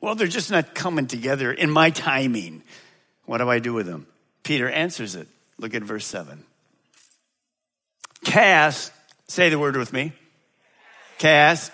well, 0.00 0.16
they're 0.16 0.26
just 0.26 0.50
not 0.50 0.74
coming 0.74 1.06
together 1.06 1.52
in 1.52 1.70
my 1.70 1.90
timing. 1.90 2.64
What 3.24 3.38
do 3.38 3.48
I 3.48 3.60
do 3.60 3.72
with 3.72 3.86
them? 3.86 4.08
Peter 4.42 4.68
answers 4.68 5.14
it. 5.14 5.28
Look 5.58 5.74
at 5.74 5.82
verse 5.82 6.06
7. 6.06 6.44
Cast, 8.24 8.92
say 9.28 9.48
the 9.48 9.58
word 9.58 9.76
with 9.76 9.92
me. 9.92 10.12
Cast 11.18 11.72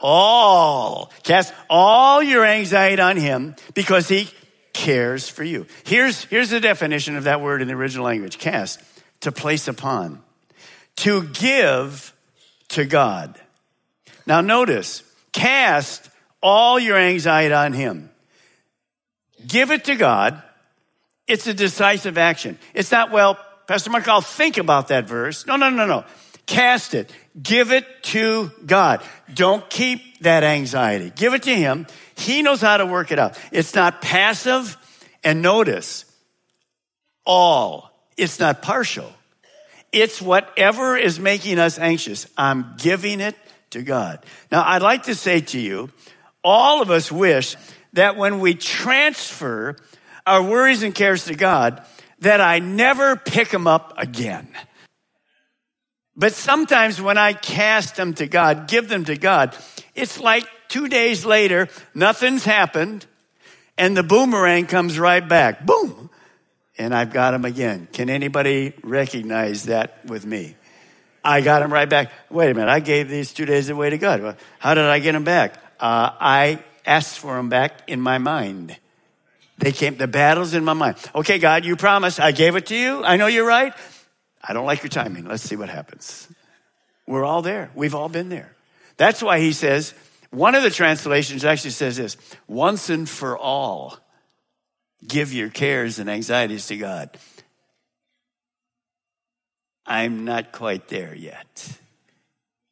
all, 0.00 1.10
cast 1.22 1.52
all 1.70 2.22
your 2.22 2.44
anxiety 2.44 3.00
on 3.00 3.16
him 3.16 3.54
because 3.74 4.08
he 4.08 4.28
cares 4.72 5.28
for 5.28 5.44
you. 5.44 5.66
Here's, 5.84 6.24
here's 6.24 6.50
the 6.50 6.60
definition 6.60 7.16
of 7.16 7.24
that 7.24 7.40
word 7.40 7.62
in 7.62 7.68
the 7.68 7.74
original 7.74 8.04
language 8.04 8.38
cast, 8.38 8.80
to 9.20 9.32
place 9.32 9.68
upon, 9.68 10.22
to 10.96 11.24
give 11.28 12.12
to 12.70 12.84
God. 12.84 13.40
Now 14.26 14.40
notice, 14.40 15.02
cast 15.32 16.10
all 16.42 16.78
your 16.78 16.98
anxiety 16.98 17.54
on 17.54 17.72
him. 17.72 18.10
Give 19.46 19.70
it 19.70 19.84
to 19.84 19.94
God 19.94 20.42
it's 21.26 21.46
a 21.46 21.54
decisive 21.54 22.18
action. 22.18 22.58
It's 22.74 22.90
not, 22.90 23.10
well, 23.10 23.38
Pastor 23.66 23.90
Mark, 23.90 24.06
I'll 24.08 24.20
think 24.20 24.58
about 24.58 24.88
that 24.88 25.06
verse. 25.06 25.46
No, 25.46 25.56
no, 25.56 25.70
no, 25.70 25.86
no. 25.86 26.04
Cast 26.46 26.94
it. 26.94 27.10
Give 27.40 27.72
it 27.72 27.86
to 28.04 28.52
God. 28.66 29.02
Don't 29.32 29.68
keep 29.70 30.20
that 30.20 30.44
anxiety. 30.44 31.10
Give 31.14 31.34
it 31.34 31.44
to 31.44 31.54
Him. 31.54 31.86
He 32.16 32.42
knows 32.42 32.60
how 32.60 32.76
to 32.76 32.86
work 32.86 33.10
it 33.10 33.18
out. 33.18 33.38
It's 33.50 33.74
not 33.74 34.02
passive. 34.02 34.76
And 35.22 35.40
notice, 35.40 36.04
all. 37.24 37.90
It's 38.16 38.38
not 38.38 38.60
partial. 38.62 39.10
It's 39.90 40.20
whatever 40.20 40.96
is 40.96 41.18
making 41.18 41.58
us 41.58 41.78
anxious. 41.78 42.26
I'm 42.36 42.74
giving 42.76 43.20
it 43.20 43.36
to 43.70 43.82
God. 43.82 44.24
Now, 44.52 44.64
I'd 44.64 44.82
like 44.82 45.04
to 45.04 45.14
say 45.14 45.40
to 45.40 45.58
you, 45.58 45.90
all 46.42 46.82
of 46.82 46.90
us 46.90 47.10
wish 47.10 47.56
that 47.94 48.16
when 48.16 48.40
we 48.40 48.54
transfer 48.54 49.76
our 50.26 50.42
worries 50.42 50.82
and 50.82 50.94
cares 50.94 51.24
to 51.26 51.34
God 51.34 51.82
that 52.24 52.40
I 52.40 52.58
never 52.58 53.16
pick 53.16 53.48
them 53.48 53.66
up 53.66 53.94
again. 53.96 54.48
But 56.16 56.32
sometimes 56.32 57.00
when 57.00 57.18
I 57.18 57.32
cast 57.32 57.96
them 57.96 58.14
to 58.14 58.26
God, 58.26 58.68
give 58.68 58.88
them 58.88 59.04
to 59.06 59.16
God, 59.16 59.56
it's 59.94 60.20
like 60.20 60.44
two 60.68 60.88
days 60.88 61.24
later, 61.24 61.68
nothing's 61.94 62.44
happened, 62.44 63.06
and 63.76 63.96
the 63.96 64.02
boomerang 64.02 64.66
comes 64.66 64.98
right 64.98 65.26
back. 65.26 65.66
Boom! 65.66 66.10
And 66.78 66.94
I've 66.94 67.12
got 67.12 67.32
them 67.32 67.44
again. 67.44 67.88
Can 67.92 68.10
anybody 68.10 68.74
recognize 68.82 69.64
that 69.64 70.04
with 70.06 70.24
me? 70.26 70.56
I 71.24 71.40
got 71.40 71.60
them 71.60 71.72
right 71.72 71.88
back. 71.88 72.12
Wait 72.30 72.50
a 72.50 72.54
minute, 72.54 72.70
I 72.70 72.80
gave 72.80 73.08
these 73.08 73.32
two 73.32 73.46
days 73.46 73.68
away 73.70 73.90
to 73.90 73.98
God. 73.98 74.36
How 74.58 74.74
did 74.74 74.84
I 74.84 74.98
get 74.98 75.12
them 75.12 75.24
back? 75.24 75.54
Uh, 75.80 76.10
I 76.20 76.62
asked 76.86 77.18
for 77.18 77.34
them 77.34 77.48
back 77.48 77.88
in 77.88 78.00
my 78.00 78.18
mind. 78.18 78.76
They 79.58 79.72
came, 79.72 79.96
the 79.96 80.08
battle's 80.08 80.54
in 80.54 80.64
my 80.64 80.72
mind. 80.72 80.96
Okay, 81.14 81.38
God, 81.38 81.64
you 81.64 81.76
promised. 81.76 82.18
I 82.18 82.32
gave 82.32 82.56
it 82.56 82.66
to 82.66 82.76
you. 82.76 83.04
I 83.04 83.16
know 83.16 83.26
you're 83.26 83.46
right. 83.46 83.72
I 84.42 84.52
don't 84.52 84.66
like 84.66 84.82
your 84.82 84.90
timing. 84.90 85.26
Let's 85.26 85.42
see 85.42 85.56
what 85.56 85.68
happens. 85.68 86.28
We're 87.06 87.24
all 87.24 87.42
there. 87.42 87.70
We've 87.74 87.94
all 87.94 88.08
been 88.08 88.28
there. 88.28 88.54
That's 88.96 89.22
why 89.22 89.38
he 89.38 89.52
says, 89.52 89.94
one 90.30 90.54
of 90.54 90.62
the 90.62 90.70
translations 90.70 91.44
actually 91.44 91.70
says 91.70 91.96
this 91.96 92.16
once 92.48 92.90
and 92.90 93.08
for 93.08 93.38
all, 93.38 93.96
give 95.06 95.32
your 95.32 95.50
cares 95.50 95.98
and 95.98 96.10
anxieties 96.10 96.66
to 96.68 96.76
God. 96.76 97.10
I'm 99.86 100.24
not 100.24 100.50
quite 100.50 100.88
there 100.88 101.14
yet. 101.14 101.78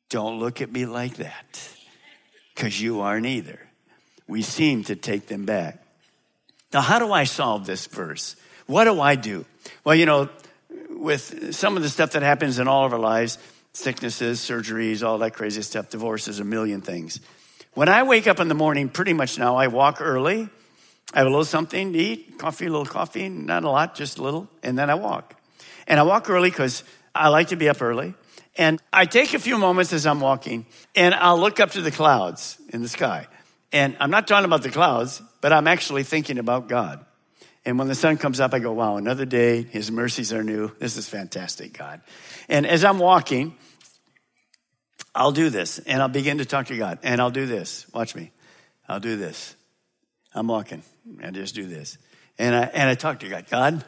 Don't 0.08 0.38
look 0.38 0.60
at 0.60 0.72
me 0.72 0.86
like 0.86 1.16
that, 1.16 1.68
because 2.54 2.80
you 2.80 3.00
aren't 3.00 3.26
either. 3.26 3.58
We 4.26 4.42
seem 4.42 4.84
to 4.84 4.96
take 4.96 5.26
them 5.26 5.44
back. 5.44 5.81
Now, 6.72 6.80
how 6.80 6.98
do 6.98 7.12
I 7.12 7.24
solve 7.24 7.66
this 7.66 7.86
verse? 7.86 8.36
What 8.66 8.84
do 8.84 9.00
I 9.00 9.14
do? 9.14 9.44
Well, 9.84 9.94
you 9.94 10.06
know, 10.06 10.28
with 10.90 11.54
some 11.54 11.76
of 11.76 11.82
the 11.82 11.88
stuff 11.88 12.12
that 12.12 12.22
happens 12.22 12.58
in 12.58 12.68
all 12.68 12.86
of 12.86 12.92
our 12.92 12.98
lives, 12.98 13.38
sicknesses, 13.72 14.40
surgeries, 14.40 15.06
all 15.06 15.18
that 15.18 15.34
crazy 15.34 15.62
stuff, 15.62 15.90
divorces, 15.90 16.40
a 16.40 16.44
million 16.44 16.80
things. 16.80 17.20
When 17.74 17.88
I 17.88 18.02
wake 18.02 18.26
up 18.26 18.40
in 18.40 18.48
the 18.48 18.54
morning, 18.54 18.88
pretty 18.88 19.12
much 19.12 19.38
now, 19.38 19.56
I 19.56 19.68
walk 19.68 20.00
early. 20.00 20.48
I 21.14 21.18
have 21.18 21.26
a 21.26 21.30
little 21.30 21.44
something 21.44 21.92
to 21.92 21.98
eat, 21.98 22.38
coffee, 22.38 22.66
a 22.66 22.70
little 22.70 22.86
coffee, 22.86 23.28
not 23.28 23.64
a 23.64 23.70
lot, 23.70 23.94
just 23.94 24.18
a 24.18 24.22
little, 24.22 24.48
and 24.62 24.78
then 24.78 24.88
I 24.88 24.94
walk. 24.94 25.34
And 25.86 25.98
I 25.98 26.04
walk 26.04 26.30
early 26.30 26.50
because 26.50 26.84
I 27.14 27.28
like 27.28 27.48
to 27.48 27.56
be 27.56 27.68
up 27.68 27.82
early. 27.82 28.14
And 28.56 28.80
I 28.92 29.06
take 29.06 29.34
a 29.34 29.38
few 29.38 29.58
moments 29.58 29.92
as 29.92 30.06
I'm 30.06 30.20
walking, 30.20 30.66
and 30.94 31.14
I'll 31.14 31.38
look 31.38 31.60
up 31.60 31.70
to 31.72 31.82
the 31.82 31.90
clouds 31.90 32.58
in 32.68 32.82
the 32.82 32.88
sky. 32.88 33.26
And 33.72 33.96
I'm 34.00 34.10
not 34.10 34.28
talking 34.28 34.44
about 34.44 34.62
the 34.62 34.70
clouds, 34.70 35.22
but 35.40 35.52
I'm 35.52 35.66
actually 35.66 36.04
thinking 36.04 36.38
about 36.38 36.68
God. 36.68 37.04
And 37.64 37.78
when 37.78 37.88
the 37.88 37.94
sun 37.94 38.16
comes 38.16 38.40
up, 38.40 38.54
I 38.54 38.58
go, 38.58 38.72
wow, 38.72 38.96
another 38.96 39.24
day. 39.24 39.62
His 39.62 39.90
mercies 39.90 40.32
are 40.32 40.42
new. 40.42 40.72
This 40.78 40.96
is 40.96 41.08
fantastic, 41.08 41.76
God. 41.76 42.00
And 42.48 42.66
as 42.66 42.84
I'm 42.84 42.98
walking, 42.98 43.56
I'll 45.14 45.32
do 45.32 45.48
this 45.48 45.78
and 45.78 46.02
I'll 46.02 46.08
begin 46.08 46.38
to 46.38 46.44
talk 46.44 46.66
to 46.66 46.76
God 46.76 46.98
and 47.02 47.20
I'll 47.20 47.30
do 47.30 47.46
this. 47.46 47.86
Watch 47.94 48.14
me. 48.14 48.32
I'll 48.88 49.00
do 49.00 49.16
this. 49.16 49.54
I'm 50.34 50.48
walking. 50.48 50.82
I 51.22 51.30
just 51.30 51.54
do 51.54 51.66
this. 51.66 51.98
And 52.38 52.54
I, 52.54 52.62
and 52.62 52.90
I 52.90 52.94
talk 52.94 53.20
to 53.20 53.28
God. 53.28 53.46
God, 53.48 53.84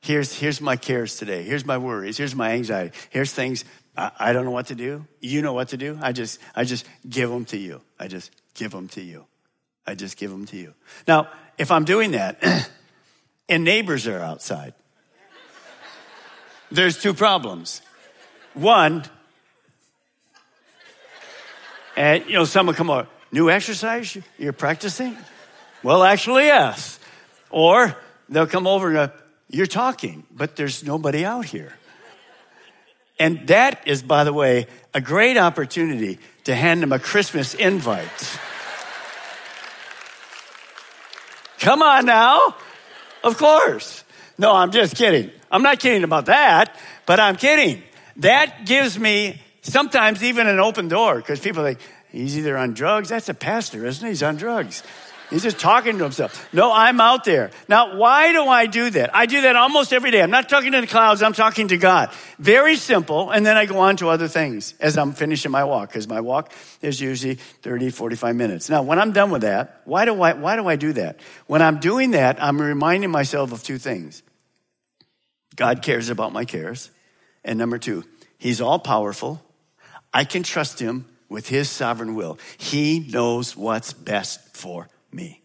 here's, 0.00 0.32
here's 0.32 0.60
my 0.60 0.76
cares 0.76 1.16
today. 1.16 1.42
Here's 1.42 1.64
my 1.64 1.78
worries. 1.78 2.18
Here's 2.18 2.34
my 2.34 2.52
anxiety. 2.52 2.96
Here's 3.10 3.32
things 3.32 3.64
I, 3.96 4.10
I 4.18 4.32
don't 4.32 4.44
know 4.44 4.50
what 4.50 4.66
to 4.66 4.74
do. 4.74 5.06
You 5.20 5.42
know 5.42 5.52
what 5.52 5.68
to 5.68 5.76
do. 5.76 5.98
I 6.02 6.12
just, 6.12 6.40
I 6.56 6.64
just 6.64 6.86
give 7.08 7.30
them 7.30 7.44
to 7.46 7.56
you. 7.56 7.82
I 8.00 8.08
just 8.08 8.30
give 8.54 8.70
them 8.70 8.88
to 8.88 9.00
you. 9.00 9.26
I 9.86 9.94
just 9.94 10.16
give 10.16 10.30
them 10.30 10.46
to 10.46 10.56
you. 10.56 10.74
Now, 11.08 11.28
if 11.58 11.70
I'm 11.70 11.84
doing 11.84 12.12
that 12.12 12.42
and 13.48 13.64
neighbors 13.64 14.06
are 14.06 14.20
outside, 14.20 14.74
there's 16.70 17.00
two 17.00 17.14
problems. 17.14 17.82
One, 18.54 19.04
and 21.96 22.24
you 22.26 22.34
know, 22.34 22.44
someone 22.44 22.74
come 22.74 22.90
over, 22.90 23.06
new 23.30 23.50
exercise 23.50 24.16
you're 24.38 24.52
practicing? 24.52 25.16
Well, 25.82 26.02
actually, 26.02 26.44
yes. 26.44 26.98
Or 27.50 27.96
they'll 28.28 28.46
come 28.46 28.66
over 28.66 28.88
and 28.88 28.96
uh, 28.96 29.08
you're 29.48 29.66
talking, 29.66 30.24
but 30.30 30.56
there's 30.56 30.84
nobody 30.84 31.24
out 31.24 31.44
here. 31.44 31.72
And 33.18 33.46
that 33.48 33.86
is, 33.86 34.02
by 34.02 34.24
the 34.24 34.32
way, 34.32 34.66
a 34.94 35.00
great 35.00 35.36
opportunity 35.36 36.18
to 36.44 36.54
hand 36.54 36.82
him 36.82 36.92
a 36.92 36.98
Christmas 36.98 37.54
invite. 37.54 38.38
Come 41.60 41.82
on 41.82 42.06
now. 42.06 42.56
Of 43.22 43.38
course. 43.38 44.02
No, 44.36 44.52
I'm 44.52 44.72
just 44.72 44.96
kidding. 44.96 45.30
I'm 45.50 45.62
not 45.62 45.78
kidding 45.78 46.02
about 46.02 46.26
that, 46.26 46.76
but 47.06 47.20
I'm 47.20 47.36
kidding. 47.36 47.82
That 48.16 48.66
gives 48.66 48.98
me 48.98 49.40
sometimes 49.62 50.22
even 50.24 50.48
an 50.48 50.58
open 50.58 50.88
door 50.88 51.16
because 51.16 51.38
people 51.38 51.62
think, 51.62 51.78
he's 52.10 52.36
either 52.36 52.56
on 52.56 52.74
drugs. 52.74 53.08
That's 53.10 53.28
a 53.28 53.34
pastor, 53.34 53.86
isn't 53.86 54.04
he? 54.04 54.10
He's 54.10 54.22
on 54.22 54.36
drugs. 54.36 54.82
He's 55.32 55.42
just 55.42 55.58
talking 55.58 55.96
to 55.96 56.04
himself. 56.04 56.52
No, 56.52 56.70
I'm 56.70 57.00
out 57.00 57.24
there. 57.24 57.52
Now, 57.66 57.96
why 57.96 58.32
do 58.32 58.44
I 58.44 58.66
do 58.66 58.90
that? 58.90 59.16
I 59.16 59.24
do 59.24 59.40
that 59.40 59.56
almost 59.56 59.94
every 59.94 60.10
day. 60.10 60.20
I'm 60.20 60.30
not 60.30 60.50
talking 60.50 60.72
to 60.72 60.80
the 60.82 60.86
clouds, 60.86 61.22
I'm 61.22 61.32
talking 61.32 61.68
to 61.68 61.78
God. 61.78 62.12
Very 62.38 62.76
simple. 62.76 63.30
And 63.30 63.46
then 63.46 63.56
I 63.56 63.64
go 63.64 63.78
on 63.78 63.96
to 63.96 64.10
other 64.10 64.28
things 64.28 64.74
as 64.78 64.98
I'm 64.98 65.12
finishing 65.12 65.50
my 65.50 65.64
walk, 65.64 65.88
because 65.88 66.06
my 66.06 66.20
walk 66.20 66.52
is 66.82 67.00
usually 67.00 67.36
30, 67.36 67.88
45 67.88 68.36
minutes. 68.36 68.68
Now, 68.68 68.82
when 68.82 68.98
I'm 68.98 69.12
done 69.12 69.30
with 69.30 69.40
that, 69.40 69.80
why 69.86 70.04
do 70.04 70.20
I, 70.20 70.34
why 70.34 70.56
do 70.56 70.68
I 70.68 70.76
do 70.76 70.92
that? 70.92 71.18
When 71.46 71.62
I'm 71.62 71.80
doing 71.80 72.10
that, 72.10 72.42
I'm 72.42 72.60
reminding 72.60 73.10
myself 73.10 73.52
of 73.52 73.62
two 73.62 73.78
things. 73.78 74.22
God 75.56 75.80
cares 75.80 76.10
about 76.10 76.34
my 76.34 76.44
cares. 76.44 76.90
And 77.42 77.58
number 77.58 77.78
two, 77.78 78.04
He's 78.36 78.60
all 78.60 78.78
powerful. 78.78 79.42
I 80.12 80.24
can 80.24 80.42
trust 80.42 80.78
Him 80.78 81.06
with 81.30 81.48
His 81.48 81.70
sovereign 81.70 82.16
will. 82.16 82.38
He 82.58 83.00
knows 83.00 83.56
what's 83.56 83.94
best 83.94 84.54
for 84.54 84.88
me. 85.12 85.40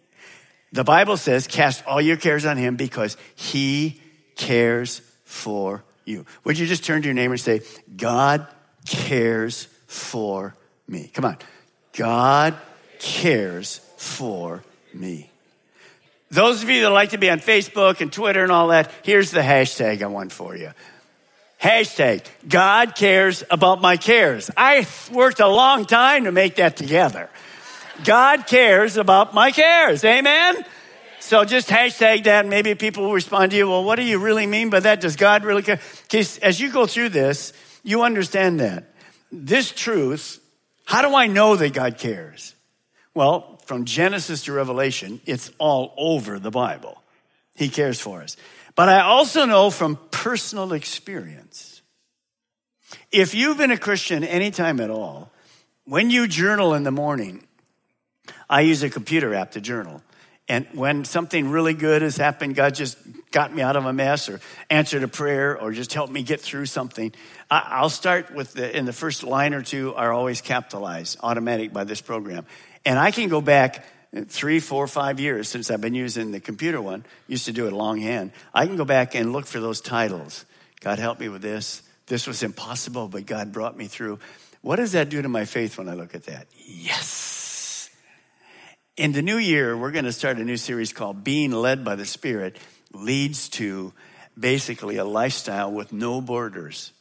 The 0.72 0.84
Bible 0.84 1.18
says, 1.18 1.48
cast 1.48 1.86
all 1.86 2.02
your 2.02 2.18
cares 2.18 2.46
on 2.46 2.58
him 2.58 2.76
because 2.76 3.18
he 3.36 4.02
cares 4.36 5.02
for 5.24 5.84
you. 6.06 6.26
Would 6.44 6.60
you 6.60 6.68
just 6.68 6.84
turn 6.84 7.02
to 7.02 7.08
your 7.08 7.16
neighbor 7.16 7.34
and 7.34 7.42
say, 7.42 7.62
God 7.96 8.48
cares 8.86 9.68
for 9.88 10.56
me? 10.88 11.10
Come 11.14 11.26
on. 11.26 11.38
God 11.94 12.56
cares 13.00 13.80
for 13.98 14.64
me. 14.94 15.30
Those 16.30 16.62
of 16.62 16.70
you 16.70 16.82
that 16.82 16.90
like 16.90 17.12
to 17.12 17.18
be 17.18 17.30
on 17.30 17.40
Facebook 17.40 18.02
and 18.02 18.12
Twitter 18.12 18.44
and 18.44 18.52
all 18.52 18.68
that, 18.70 18.92
here's 19.04 19.32
the 19.32 19.40
hashtag 19.40 20.02
I 20.02 20.08
want 20.08 20.32
for 20.32 20.56
you. 20.56 20.72
Hashtag, 21.62 22.26
God 22.48 22.96
cares 22.96 23.44
about 23.50 23.82
my 23.82 23.98
cares. 23.98 24.52
I 24.56 24.86
worked 25.12 25.40
a 25.40 25.48
long 25.48 25.86
time 25.86 26.26
to 26.26 26.32
make 26.32 26.56
that 26.56 26.78
together. 26.78 27.30
God 28.04 28.48
cares 28.48 28.98
about 28.98 29.34
my 29.34 29.52
cares. 29.52 30.04
Amen? 30.04 30.66
So 31.20 31.44
just 31.44 31.70
hashtag 31.70 32.24
that 32.24 32.42
and 32.42 32.50
maybe 32.50 32.76
people 32.76 33.04
will 33.04 33.14
respond 33.14 33.52
to 33.52 33.58
you, 33.58 33.68
well, 33.68 33.84
what 33.84 33.96
do 33.96 34.04
you 34.04 34.20
really 34.20 34.46
mean 34.46 34.70
by 34.70 34.80
that? 34.80 35.02
Does 35.02 35.16
God 35.16 35.44
really 35.44 35.64
care? 35.64 35.80
Because 36.04 36.38
as 36.40 36.60
you 36.60 36.72
go 36.72 36.86
through 36.86 37.10
this, 37.10 37.54
you 37.84 38.04
understand 38.04 38.60
that. 38.60 38.94
This 39.32 39.72
truth, 39.72 40.40
how 40.86 41.02
do 41.02 41.16
I 41.16 41.28
know 41.28 41.56
that 41.56 41.74
God 41.74 41.98
cares? 41.98 42.56
Well, 43.14 43.60
from 43.66 43.86
Genesis 43.86 44.44
to 44.44 44.54
Revelation, 44.54 45.20
it's 45.26 45.52
all 45.58 45.94
over 45.98 46.40
the 46.40 46.52
Bible. 46.52 47.02
He 47.56 47.68
cares 47.68 48.00
for 48.00 48.22
us. 48.22 48.38
But 48.76 48.90
I 48.90 49.02
also 49.02 49.46
know 49.46 49.72
from 49.72 49.98
personal 50.12 50.74
experience. 50.74 51.82
If 53.12 53.34
you've 53.34 53.58
been 53.58 53.72
a 53.72 53.78
Christian 53.78 54.24
anytime 54.24 54.80
at 54.80 54.92
all, 54.92 55.32
when 55.86 56.10
you 56.12 56.28
journal 56.28 56.74
in 56.76 56.84
the 56.84 56.92
morning, 56.92 57.47
I 58.50 58.62
use 58.62 58.84
a 58.84 58.90
computer 58.90 59.34
app 59.34 59.52
to 59.52 59.62
journal. 59.62 60.02
And 60.50 60.66
when 60.74 61.04
something 61.04 61.50
really 61.50 61.74
good 61.74 62.02
has 62.02 62.16
happened, 62.16 62.56
God 62.56 62.74
just 62.74 62.98
got 63.32 63.54
me 63.54 63.62
out 63.62 63.76
of 63.76 63.86
a 63.86 63.92
mess 63.92 64.30
or 64.30 64.40
answered 64.70 65.04
a 65.04 65.08
prayer 65.08 65.60
or 65.60 65.74
just 65.74 65.94
helped 65.94 66.12
me 66.12 66.24
get 66.24 66.40
through 66.40 66.68
something, 66.68 67.12
I'll 67.52 67.90
start 67.90 68.34
with 68.34 68.54
the, 68.54 68.76
in 68.76 68.86
the 68.86 68.94
first 68.94 69.24
line 69.24 69.54
or 69.54 69.62
two 69.62 69.94
are 69.96 70.14
always 70.14 70.40
capitalized, 70.40 71.18
automatic 71.22 71.74
by 71.74 71.84
this 71.84 72.00
program. 72.00 72.46
And 72.86 72.98
I 72.98 73.12
can 73.12 73.28
go 73.28 73.42
back 73.42 73.86
three, 74.28 74.62
four, 74.62 74.88
five 74.88 75.20
years 75.20 75.50
since 75.50 75.70
I've 75.70 75.82
been 75.82 75.96
using 75.96 76.32
the 76.32 76.40
computer 76.40 76.82
one, 76.82 77.06
used 77.28 77.46
to 77.46 77.52
do 77.52 77.68
it 77.68 77.74
longhand. 77.74 78.32
I 78.54 78.68
can 78.68 78.78
go 78.78 78.86
back 78.86 79.16
and 79.16 79.34
look 79.34 79.46
for 79.46 79.60
those 79.60 79.82
titles. 79.82 80.46
God 80.80 80.98
helped 80.98 81.20
me 81.20 81.28
with 81.28 81.42
this. 81.42 81.82
This 82.06 82.26
was 82.26 82.42
impossible, 82.42 83.10
but 83.10 83.26
God 83.26 83.52
brought 83.52 83.78
me 83.78 83.88
through. 83.88 84.20
What 84.62 84.78
does 84.78 84.94
that 84.94 85.10
do 85.10 85.22
to 85.22 85.28
my 85.28 85.44
faith 85.44 85.78
when 85.78 85.90
I 85.90 85.94
look 85.94 86.16
at 86.16 86.24
that? 86.24 86.48
Yes. 86.66 87.37
In 88.98 89.12
the 89.12 89.22
new 89.22 89.38
year, 89.38 89.78
we're 89.78 89.92
going 89.92 90.06
to 90.06 90.12
start 90.12 90.38
a 90.38 90.44
new 90.44 90.58
series 90.58 90.92
called 90.92 91.24
Being 91.24 91.52
Led 91.52 91.86
by 91.86 91.94
the 91.94 92.06
Spirit 92.06 92.58
Leads 92.92 93.48
to 93.50 93.94
basically 94.38 94.98
a 94.98 95.06
lifestyle 95.06 95.72
with 95.72 95.94
no 95.94 96.20
borders. 96.20 96.94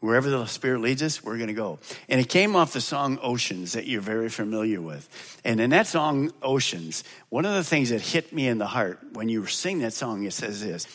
Wherever 0.00 0.30
the 0.30 0.46
Spirit 0.46 0.80
leads 0.80 1.02
us, 1.02 1.22
we're 1.22 1.36
going 1.36 1.48
to 1.48 1.52
go. 1.52 1.80
And 2.08 2.18
it 2.18 2.30
came 2.30 2.56
off 2.56 2.72
the 2.72 2.80
song 2.80 3.18
Oceans 3.22 3.74
that 3.74 3.86
you're 3.86 4.00
very 4.00 4.30
familiar 4.30 4.80
with. 4.80 5.06
And 5.44 5.60
in 5.60 5.68
that 5.68 5.86
song, 5.86 6.32
Oceans, 6.40 7.04
one 7.28 7.44
of 7.44 7.52
the 7.52 7.64
things 7.64 7.90
that 7.90 8.00
hit 8.00 8.32
me 8.32 8.48
in 8.48 8.56
the 8.56 8.66
heart 8.66 9.00
when 9.12 9.28
you 9.28 9.44
sing 9.44 9.80
that 9.80 9.92
song, 9.92 10.24
it 10.24 10.32
says 10.32 10.62
this 10.62 10.86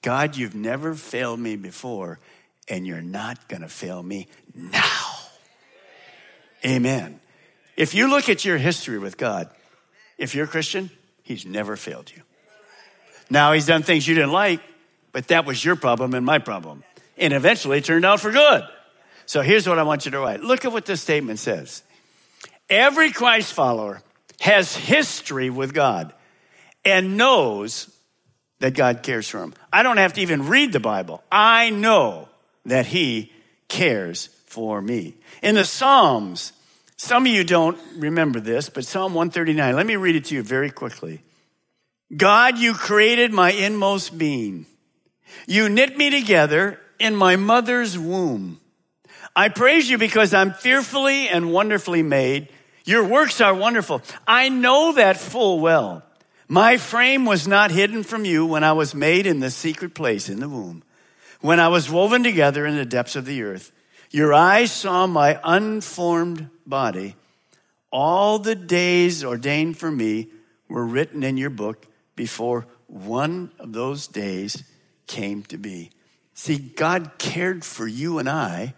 God, 0.00 0.38
you've 0.38 0.54
never 0.54 0.94
failed 0.94 1.38
me 1.38 1.56
before, 1.56 2.18
and 2.66 2.86
you're 2.86 3.02
not 3.02 3.46
going 3.46 3.60
to 3.60 3.68
fail 3.68 4.02
me 4.02 4.28
now. 4.54 5.02
Amen. 6.64 7.20
If 7.76 7.94
you 7.94 8.08
look 8.08 8.30
at 8.30 8.42
your 8.44 8.56
history 8.56 8.98
with 8.98 9.18
God, 9.18 9.50
if 10.18 10.34
you're 10.34 10.44
a 10.44 10.48
Christian, 10.48 10.90
He's 11.22 11.46
never 11.46 11.76
failed 11.76 12.12
you. 12.14 12.22
Now, 13.30 13.52
He's 13.52 13.66
done 13.66 13.82
things 13.82 14.06
you 14.06 14.14
didn't 14.14 14.32
like, 14.32 14.60
but 15.12 15.28
that 15.28 15.46
was 15.46 15.64
your 15.64 15.76
problem 15.76 16.14
and 16.14 16.26
my 16.26 16.38
problem. 16.38 16.84
And 17.16 17.32
eventually 17.32 17.78
it 17.78 17.84
turned 17.84 18.04
out 18.04 18.20
for 18.20 18.30
good. 18.30 18.62
So 19.26 19.42
here's 19.42 19.68
what 19.68 19.78
I 19.78 19.82
want 19.82 20.04
you 20.04 20.10
to 20.12 20.20
write. 20.20 20.40
Look 20.40 20.64
at 20.64 20.72
what 20.72 20.86
this 20.86 21.02
statement 21.02 21.38
says. 21.38 21.82
Every 22.70 23.12
Christ 23.12 23.52
follower 23.52 24.02
has 24.40 24.76
history 24.76 25.50
with 25.50 25.74
God 25.74 26.12
and 26.84 27.16
knows 27.16 27.94
that 28.60 28.74
God 28.74 29.02
cares 29.02 29.28
for 29.28 29.42
him. 29.42 29.54
I 29.72 29.82
don't 29.82 29.98
have 29.98 30.14
to 30.14 30.20
even 30.20 30.48
read 30.48 30.72
the 30.72 30.80
Bible. 30.80 31.22
I 31.30 31.70
know 31.70 32.28
that 32.66 32.86
he 32.86 33.32
cares 33.68 34.26
for 34.46 34.80
me. 34.80 35.14
In 35.42 35.54
the 35.54 35.64
Psalms, 35.64 36.52
some 36.98 37.26
of 37.26 37.32
you 37.32 37.44
don't 37.44 37.78
remember 37.96 38.40
this, 38.40 38.68
but 38.68 38.84
Psalm 38.84 39.14
139, 39.14 39.74
let 39.76 39.86
me 39.86 39.94
read 39.94 40.16
it 40.16 40.26
to 40.26 40.34
you 40.34 40.42
very 40.42 40.68
quickly. 40.68 41.22
God, 42.14 42.58
you 42.58 42.74
created 42.74 43.32
my 43.32 43.52
inmost 43.52 44.18
being. 44.18 44.66
You 45.46 45.68
knit 45.68 45.96
me 45.96 46.10
together 46.10 46.80
in 46.98 47.14
my 47.14 47.36
mother's 47.36 47.96
womb. 47.96 48.60
I 49.36 49.48
praise 49.48 49.88
you 49.88 49.96
because 49.96 50.34
I'm 50.34 50.52
fearfully 50.52 51.28
and 51.28 51.52
wonderfully 51.52 52.02
made. 52.02 52.48
Your 52.84 53.04
works 53.04 53.40
are 53.40 53.54
wonderful. 53.54 54.02
I 54.26 54.48
know 54.48 54.92
that 54.92 55.18
full 55.18 55.60
well. 55.60 56.02
My 56.48 56.78
frame 56.78 57.26
was 57.26 57.46
not 57.46 57.70
hidden 57.70 58.02
from 58.02 58.24
you 58.24 58.44
when 58.44 58.64
I 58.64 58.72
was 58.72 58.94
made 58.94 59.26
in 59.26 59.38
the 59.38 59.50
secret 59.50 59.94
place 59.94 60.28
in 60.28 60.40
the 60.40 60.48
womb, 60.48 60.82
when 61.40 61.60
I 61.60 61.68
was 61.68 61.88
woven 61.88 62.24
together 62.24 62.66
in 62.66 62.74
the 62.74 62.84
depths 62.84 63.14
of 63.14 63.24
the 63.24 63.42
earth. 63.42 63.70
Your 64.10 64.32
eyes 64.32 64.72
saw 64.72 65.06
my 65.06 65.38
unformed 65.44 66.48
body. 66.66 67.16
All 67.90 68.38
the 68.38 68.54
days 68.54 69.24
ordained 69.24 69.78
for 69.78 69.90
me 69.90 70.28
were 70.68 70.84
written 70.84 71.22
in 71.22 71.36
your 71.36 71.50
book 71.50 71.86
before 72.16 72.66
one 72.86 73.50
of 73.58 73.72
those 73.72 74.06
days 74.06 74.62
came 75.06 75.42
to 75.44 75.58
be. 75.58 75.90
See, 76.34 76.58
God 76.58 77.12
cared 77.18 77.64
for 77.64 77.86
you 77.86 78.18
and 78.18 78.28
I 78.28 78.74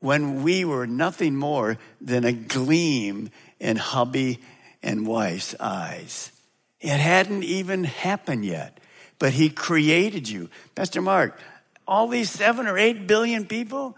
when 0.00 0.42
we 0.42 0.64
were 0.64 0.86
nothing 0.86 1.36
more 1.36 1.78
than 2.00 2.24
a 2.24 2.32
gleam 2.32 3.30
in 3.60 3.76
hubby 3.76 4.40
and 4.82 5.06
wife's 5.06 5.54
eyes. 5.60 6.32
It 6.80 6.98
hadn't 6.98 7.44
even 7.44 7.84
happened 7.84 8.44
yet, 8.44 8.78
but 9.18 9.32
He 9.32 9.48
created 9.48 10.28
you. 10.28 10.50
Pastor 10.74 11.02
Mark, 11.02 11.38
all 11.86 12.08
these 12.08 12.30
seven 12.30 12.66
or 12.66 12.78
eight 12.78 13.06
billion 13.06 13.46
people, 13.46 13.96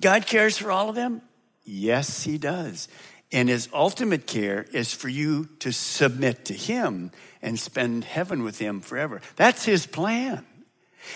God 0.00 0.26
cares 0.26 0.58
for 0.58 0.70
all 0.70 0.88
of 0.88 0.94
them? 0.94 1.22
Yes, 1.64 2.22
He 2.22 2.38
does. 2.38 2.88
And 3.30 3.48
His 3.48 3.68
ultimate 3.72 4.26
care 4.26 4.64
is 4.72 4.92
for 4.92 5.08
you 5.08 5.46
to 5.60 5.72
submit 5.72 6.46
to 6.46 6.54
Him 6.54 7.10
and 7.42 7.58
spend 7.58 8.04
heaven 8.04 8.42
with 8.42 8.58
Him 8.58 8.80
forever. 8.80 9.20
That's 9.36 9.64
His 9.64 9.86
plan. 9.86 10.44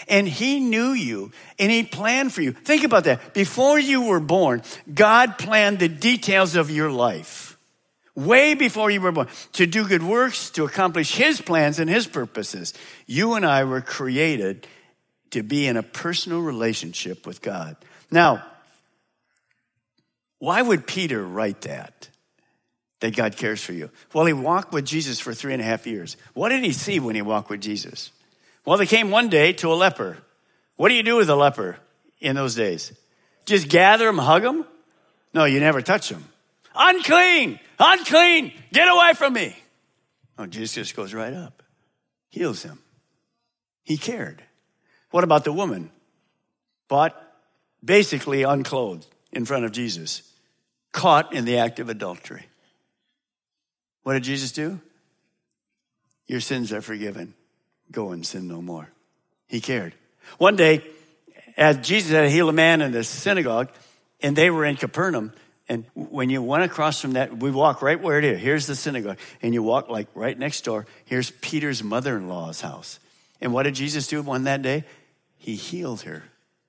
And 0.09 0.29
He 0.29 0.61
knew 0.61 0.93
you 0.93 1.33
and 1.59 1.71
He 1.71 1.85
planned 1.85 2.33
for 2.33 2.43
you. 2.43 2.53
Think 2.53 2.85
about 2.85 3.05
that. 3.05 3.35
Before 3.35 3.79
you 3.79 4.03
were 4.03 4.21
born, 4.21 4.63
God 4.93 5.39
planned 5.39 5.79
the 5.79 5.89
details 5.89 6.55
of 6.55 6.71
your 6.71 6.91
life. 6.91 7.57
Way 8.15 8.53
before 8.53 8.91
you 8.91 9.01
were 9.01 9.13
born, 9.13 9.29
to 9.53 9.67
do 9.67 9.89
good 9.89 10.03
works, 10.03 10.51
to 10.51 10.65
accomplish 10.65 11.15
His 11.15 11.41
plans 11.41 11.79
and 11.79 11.89
His 11.89 12.07
purposes. 12.07 12.75
You 13.07 13.35
and 13.35 13.47
I 13.47 13.65
were 13.65 13.81
created 13.81 14.67
to 15.31 15.43
be 15.43 15.67
in 15.67 15.79
a 15.79 15.83
personal 15.83 16.43
relationship 16.43 17.27
with 17.27 17.41
God. 17.41 17.77
Now, 18.11 18.45
why 20.43 20.61
would 20.61 20.89
Peter 20.89 21.23
write 21.25 21.61
that? 21.61 22.09
That 22.99 23.15
God 23.15 23.37
cares 23.37 23.63
for 23.63 23.73
you. 23.73 23.91
Well, 24.13 24.27
he 24.27 24.33
walked 24.33 24.73
with 24.73 24.85
Jesus 24.85 25.21
for 25.21 25.33
three 25.33 25.53
and 25.53 25.63
a 25.63 25.65
half 25.65 25.87
years. 25.87 26.17
What 26.35 26.49
did 26.49 26.65
he 26.65 26.73
see 26.73 26.99
when 26.99 27.15
he 27.15 27.23
walked 27.23 27.49
with 27.49 27.61
Jesus? 27.61 28.11
Well, 28.65 28.77
they 28.77 28.87
came 28.87 29.13
one 29.13 29.29
day 29.29 29.53
to 29.53 29.73
a 29.73 29.77
leper. 29.77 30.19
What 30.75 30.89
do 30.89 30.97
you 30.97 31.05
do 31.05 31.15
with 31.15 31.31
a 31.31 31.37
leper 31.37 31.77
in 32.19 32.35
those 32.35 32.57
days? 32.57 32.93
Just 33.47 33.69
gather 33.69 34.09
him, 34.09 34.19
hug 34.19 34.43
him? 34.43 34.65
No, 35.33 35.45
you 35.45 35.61
never 35.61 35.81
touch 35.81 36.09
him. 36.09 36.25
Unclean, 36.75 37.61
unclean, 37.79 38.53
get 38.73 38.89
away 38.89 39.13
from 39.15 39.35
me. 39.35 39.57
Oh, 40.39 40.47
Jesus 40.47 40.73
just 40.73 40.97
goes 40.97 41.15
right 41.15 41.35
up, 41.35 41.63
heals 42.31 42.65
him. 42.65 42.81
He 43.85 43.97
cared. 43.97 44.43
What 45.13 45.23
about 45.23 45.45
the 45.45 45.53
woman? 45.53 45.93
But 46.89 47.15
basically 47.85 48.43
unclothed 48.43 49.07
in 49.31 49.45
front 49.45 49.67
of 49.67 49.71
Jesus 49.71 50.31
caught 50.93 51.33
in 51.33 51.45
the 51.45 51.59
act 51.59 51.81
of 51.81 51.89
adultery. 51.89 52.47
What 54.03 54.15
did 54.15 54.25
Jesus 54.25 54.53
do? 54.53 54.81
Your 56.27 56.41
sins 56.41 56.73
are 56.73 56.83
forgiven. 56.83 57.35
Go 57.91 58.13
and 58.13 58.27
sin 58.27 58.49
no 58.49 58.63
more. 58.63 58.89
He 59.47 59.61
cared. 59.61 59.95
One 60.39 60.57
day, 60.57 60.83
as 61.57 61.79
Jesus 61.79 62.13
had 62.13 62.29
healed 62.31 62.51
a 62.51 62.55
man 62.55 62.81
in 62.81 62.93
the 62.93 63.05
synagogue, 63.05 63.69
and 64.21 64.37
they 64.37 64.51
were 64.51 64.65
in 64.65 64.77
Capernaum, 64.77 65.33
and 65.69 65.85
when 65.95 66.31
you 66.31 66.43
went 66.43 66.65
across 66.65 67.01
from 67.01 67.13
that, 67.13 67.37
we 67.39 67.51
walk 67.51 67.83
right 67.83 68.01
where 68.01 68.19
it 68.19 68.25
is. 68.25 68.41
Here's 68.41 68.67
the 68.67 68.75
synagogue. 68.75 69.19
And 69.41 69.55
you 69.55 69.63
walk 69.63 69.89
like 69.89 70.09
right 70.15 70.39
next 70.39 70.65
door. 70.65 70.87
Here's 71.05 71.31
Peter's 71.31 71.83
mother 71.83 72.17
in 72.17 72.29
law's 72.29 72.61
house. 72.61 72.99
And 73.41 73.53
what 73.53 73.63
did 73.63 73.75
Jesus 73.75 74.07
do 74.07 74.21
one 74.23 74.45
that 74.45 74.63
day? 74.63 74.85
He 75.39 75.55
healed 75.55 76.03
her. 76.03 76.25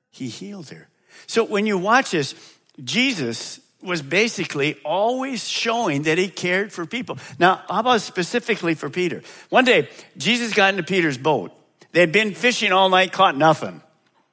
He 0.09 0.27
healed 0.27 0.69
her. 0.69 0.87
So 1.27 1.43
when 1.43 1.65
you 1.65 1.77
watch 1.77 2.11
this, 2.11 2.35
Jesus 2.83 3.59
was 3.83 4.01
basically 4.01 4.77
always 4.83 5.47
showing 5.47 6.03
that 6.03 6.17
he 6.17 6.27
cared 6.27 6.71
for 6.71 6.85
people. 6.85 7.17
Now, 7.39 7.61
how 7.69 7.79
about 7.79 8.01
specifically 8.01 8.75
for 8.75 8.89
Peter? 8.89 9.21
One 9.49 9.65
day, 9.65 9.89
Jesus 10.17 10.53
got 10.53 10.71
into 10.71 10.83
Peter's 10.83 11.17
boat. 11.17 11.51
They'd 11.91 12.11
been 12.11 12.33
fishing 12.33 12.71
all 12.71 12.89
night, 12.89 13.11
caught 13.11 13.37
nothing. 13.37 13.81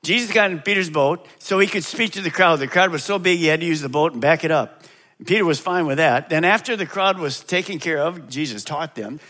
Jesus 0.03 0.33
got 0.33 0.51
in 0.51 0.61
Peter's 0.61 0.89
boat 0.89 1.27
so 1.39 1.59
he 1.59 1.67
could 1.67 1.85
speak 1.85 2.13
to 2.13 2.23
the 2.23 2.31
crowd. 2.31 2.59
The 2.59 2.67
crowd 2.67 2.91
was 2.91 3.05
so 3.05 3.19
big 3.19 3.39
he 3.39 3.47
had 3.47 3.61
to 3.61 3.67
use 3.67 3.83
the 3.83 3.89
boat 3.89 4.13
and 4.13 4.21
back 4.21 4.45
it 4.45 4.51
up. 4.51 4.83
And 5.19 5.27
Peter 5.27 5.45
was 5.45 5.61
fine 5.61 5.87
with 5.87 5.99
that. 5.99 6.31
Then, 6.31 6.45
after 6.45 6.77
the 6.77 6.87
crowd 6.87 7.19
was 7.19 7.41
taken 7.41 7.79
care 7.79 7.99
of, 7.99 8.29
Jesus 8.29 8.65
taught 8.65 8.95
them. 8.95 9.21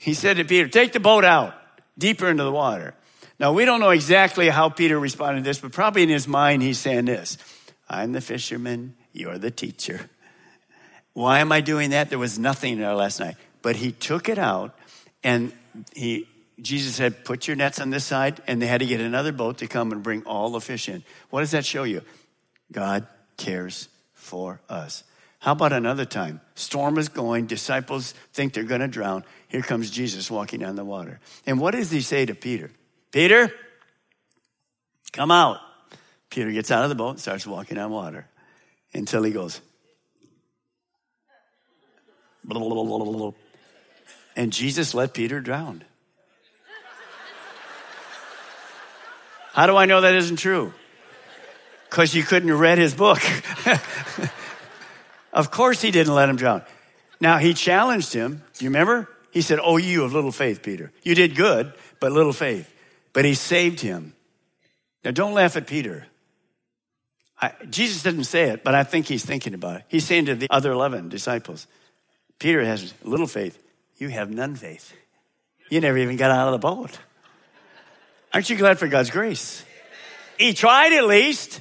He 0.00 0.14
said 0.14 0.36
to 0.38 0.44
Peter, 0.44 0.68
Take 0.68 0.92
the 0.92 1.00
boat 1.00 1.24
out 1.24 1.54
deeper 1.96 2.28
into 2.28 2.42
the 2.42 2.52
water. 2.52 2.94
Now, 3.38 3.52
we 3.52 3.64
don't 3.64 3.78
know 3.78 3.90
exactly 3.90 4.48
how 4.48 4.68
Peter 4.68 4.98
responded 4.98 5.40
to 5.40 5.44
this, 5.44 5.60
but 5.60 5.70
probably 5.70 6.02
in 6.02 6.08
his 6.08 6.26
mind, 6.26 6.62
he's 6.62 6.78
saying 6.78 7.04
this 7.04 7.38
I'm 7.88 8.12
the 8.12 8.20
fisherman, 8.20 8.96
you're 9.18 9.38
the 9.38 9.50
teacher. 9.50 10.08
Why 11.12 11.40
am 11.40 11.50
I 11.50 11.60
doing 11.60 11.90
that? 11.90 12.10
There 12.10 12.18
was 12.18 12.38
nothing 12.38 12.78
there 12.78 12.94
last 12.94 13.18
night. 13.18 13.36
But 13.60 13.76
he 13.76 13.92
took 13.92 14.28
it 14.28 14.38
out 14.38 14.78
and 15.24 15.52
he 15.94 16.28
Jesus 16.60 16.96
said, 16.96 17.24
Put 17.24 17.46
your 17.46 17.56
nets 17.56 17.80
on 17.80 17.90
this 17.90 18.04
side, 18.04 18.42
and 18.46 18.60
they 18.60 18.66
had 18.66 18.80
to 18.80 18.86
get 18.86 19.00
another 19.00 19.32
boat 19.32 19.58
to 19.58 19.66
come 19.66 19.92
and 19.92 20.02
bring 20.02 20.22
all 20.24 20.50
the 20.50 20.60
fish 20.60 20.88
in. 20.88 21.04
What 21.30 21.40
does 21.40 21.52
that 21.52 21.64
show 21.64 21.84
you? 21.84 22.02
God 22.72 23.06
cares 23.36 23.88
for 24.14 24.60
us. 24.68 25.04
How 25.38 25.52
about 25.52 25.72
another 25.72 26.04
time? 26.04 26.40
Storm 26.56 26.98
is 26.98 27.08
going, 27.08 27.46
disciples 27.46 28.12
think 28.32 28.54
they're 28.54 28.64
going 28.64 28.80
to 28.80 28.88
drown. 28.88 29.24
Here 29.46 29.62
comes 29.62 29.88
Jesus 29.90 30.30
walking 30.30 30.64
on 30.64 30.74
the 30.74 30.84
water. 30.84 31.20
And 31.46 31.60
what 31.60 31.74
does 31.74 31.92
he 31.92 32.00
say 32.00 32.26
to 32.26 32.34
Peter? 32.34 32.72
Peter, 33.12 33.52
come 35.12 35.30
out. 35.30 35.60
Peter 36.28 36.50
gets 36.50 36.72
out 36.72 36.82
of 36.82 36.88
the 36.88 36.96
boat 36.96 37.10
and 37.10 37.20
starts 37.20 37.46
walking 37.46 37.78
on 37.78 37.92
water 37.92 38.26
until 38.94 39.22
he 39.22 39.32
goes. 39.32 39.60
And 44.36 44.52
Jesus 44.52 44.94
let 44.94 45.14
Peter 45.14 45.40
drown. 45.40 45.84
How 49.52 49.66
do 49.66 49.76
I 49.76 49.86
know 49.86 50.00
that 50.00 50.14
isn't 50.14 50.36
true? 50.36 50.72
Because 51.90 52.14
you 52.14 52.22
couldn't 52.22 52.48
have 52.48 52.60
read 52.60 52.78
his 52.78 52.94
book. 52.94 53.18
of 55.32 55.50
course, 55.50 55.82
he 55.82 55.90
didn't 55.90 56.14
let 56.14 56.28
him 56.28 56.36
drown. 56.36 56.62
Now, 57.20 57.38
he 57.38 57.54
challenged 57.54 58.12
him. 58.12 58.42
Do 58.54 58.64
you 58.64 58.70
remember? 58.70 59.08
He 59.32 59.40
said, 59.40 59.58
Oh, 59.62 59.76
you 59.76 60.04
of 60.04 60.12
little 60.12 60.32
faith, 60.32 60.62
Peter. 60.62 60.92
You 61.02 61.14
did 61.14 61.34
good, 61.34 61.72
but 61.98 62.12
little 62.12 62.32
faith. 62.32 62.72
But 63.12 63.24
he 63.24 63.34
saved 63.34 63.80
him. 63.80 64.14
Now, 65.04 65.10
don't 65.10 65.34
laugh 65.34 65.56
at 65.56 65.66
Peter. 65.66 66.06
I, 67.40 67.52
Jesus 67.70 68.02
didn't 68.02 68.24
say 68.24 68.50
it, 68.50 68.64
but 68.64 68.74
I 68.74 68.82
think 68.82 69.06
he's 69.06 69.24
thinking 69.24 69.54
about 69.54 69.76
it. 69.76 69.84
He's 69.88 70.04
saying 70.04 70.26
to 70.26 70.34
the 70.34 70.48
other 70.50 70.72
11 70.72 71.08
disciples, 71.08 71.66
Peter 72.38 72.64
has 72.64 72.92
little 73.02 73.26
faith. 73.26 73.58
You 73.96 74.08
have 74.08 74.30
none 74.30 74.56
faith. 74.56 74.92
You 75.70 75.80
never 75.80 75.98
even 75.98 76.16
got 76.16 76.30
out 76.30 76.48
of 76.48 76.52
the 76.52 76.58
boat. 76.58 76.98
Aren't 78.32 78.50
you 78.50 78.56
glad 78.56 78.78
for 78.78 78.88
God's 78.88 79.10
grace? 79.10 79.64
He 80.38 80.52
tried 80.52 80.92
at 80.92 81.06
least, 81.06 81.60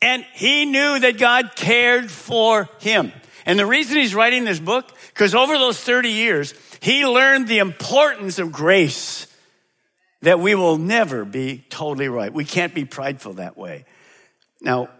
and 0.00 0.24
he 0.34 0.64
knew 0.64 0.98
that 1.00 1.18
God 1.18 1.52
cared 1.56 2.10
for 2.10 2.68
him. 2.80 3.12
And 3.46 3.58
the 3.58 3.66
reason 3.66 3.96
he's 3.96 4.14
writing 4.14 4.44
this 4.44 4.60
book, 4.60 4.92
because 5.08 5.34
over 5.34 5.56
those 5.58 5.78
30 5.80 6.10
years, 6.10 6.54
he 6.80 7.06
learned 7.06 7.48
the 7.48 7.58
importance 7.58 8.38
of 8.38 8.52
grace 8.52 9.26
that 10.22 10.38
we 10.38 10.54
will 10.54 10.76
never 10.76 11.24
be 11.24 11.64
totally 11.70 12.08
right. 12.08 12.32
We 12.32 12.44
can't 12.44 12.74
be 12.74 12.84
prideful 12.84 13.34
that 13.34 13.56
way. 13.56 13.84
Now, 14.60 14.90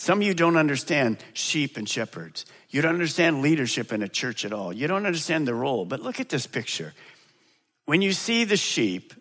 some 0.00 0.20
of 0.20 0.26
you 0.26 0.34
don't 0.34 0.56
understand 0.56 1.18
sheep 1.32 1.76
and 1.76 1.88
shepherds. 1.88 2.46
You 2.70 2.82
don't 2.82 2.94
understand 2.94 3.42
leadership 3.42 3.92
in 3.92 4.02
a 4.02 4.08
church 4.08 4.44
at 4.44 4.52
all. 4.52 4.72
You 4.72 4.86
don't 4.88 5.06
understand 5.06 5.46
the 5.46 5.54
role. 5.54 5.84
But 5.84 6.00
look 6.00 6.20
at 6.20 6.28
this 6.28 6.46
picture. 6.46 6.94
When 7.84 8.02
you 8.02 8.12
see 8.12 8.44
the 8.44 8.56
sheep, 8.56 9.12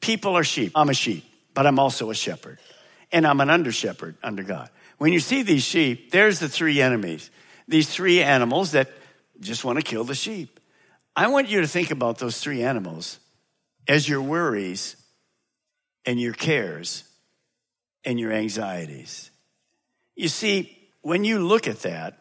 People 0.00 0.36
are 0.36 0.44
sheep. 0.44 0.72
I'm 0.74 0.88
a 0.88 0.94
sheep, 0.94 1.24
but 1.54 1.66
I'm 1.66 1.78
also 1.78 2.10
a 2.10 2.14
shepherd. 2.14 2.58
And 3.10 3.26
I'm 3.26 3.40
an 3.40 3.50
under 3.50 3.72
shepherd 3.72 4.16
under 4.22 4.42
God. 4.42 4.70
When 4.98 5.12
you 5.12 5.20
see 5.20 5.42
these 5.42 5.62
sheep, 5.62 6.10
there's 6.10 6.40
the 6.40 6.48
three 6.48 6.80
enemies. 6.80 7.30
These 7.66 7.88
three 7.88 8.22
animals 8.22 8.72
that 8.72 8.90
just 9.40 9.64
want 9.64 9.78
to 9.78 9.84
kill 9.84 10.04
the 10.04 10.14
sheep. 10.14 10.60
I 11.16 11.28
want 11.28 11.48
you 11.48 11.60
to 11.60 11.66
think 11.66 11.90
about 11.90 12.18
those 12.18 12.38
three 12.38 12.62
animals 12.62 13.18
as 13.86 14.08
your 14.08 14.22
worries 14.22 14.96
and 16.04 16.20
your 16.20 16.32
cares 16.32 17.04
and 18.04 18.20
your 18.20 18.32
anxieties. 18.32 19.27
You 20.18 20.26
see, 20.26 20.76
when 21.00 21.22
you 21.22 21.38
look 21.38 21.68
at 21.68 21.82
that, 21.82 22.18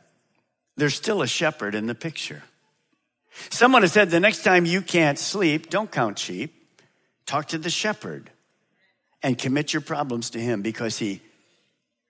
there's 0.78 0.94
still 0.94 1.24
a 1.24 1.28
shepherd 1.28 1.74
in 1.74 1.88
the 1.88 1.96
picture. 1.96 2.44
Someone 3.50 3.82
has 3.82 3.92
said 3.92 4.12
the 4.12 4.20
next 4.20 4.44
time 4.44 4.68
you 4.68 4.84
can't 4.84 5.18
sleep, 5.18 5.72
don't 5.72 5.92
count 5.92 6.20
sheep. 6.20 6.54
Talk 7.26 7.48
to 7.50 7.58
the 7.58 7.72
shepherd 7.72 8.30
and 9.24 9.36
commit 9.36 9.74
your 9.74 9.82
problems 9.82 10.30
to 10.30 10.40
him 10.40 10.62
because 10.62 11.00
he 11.00 11.22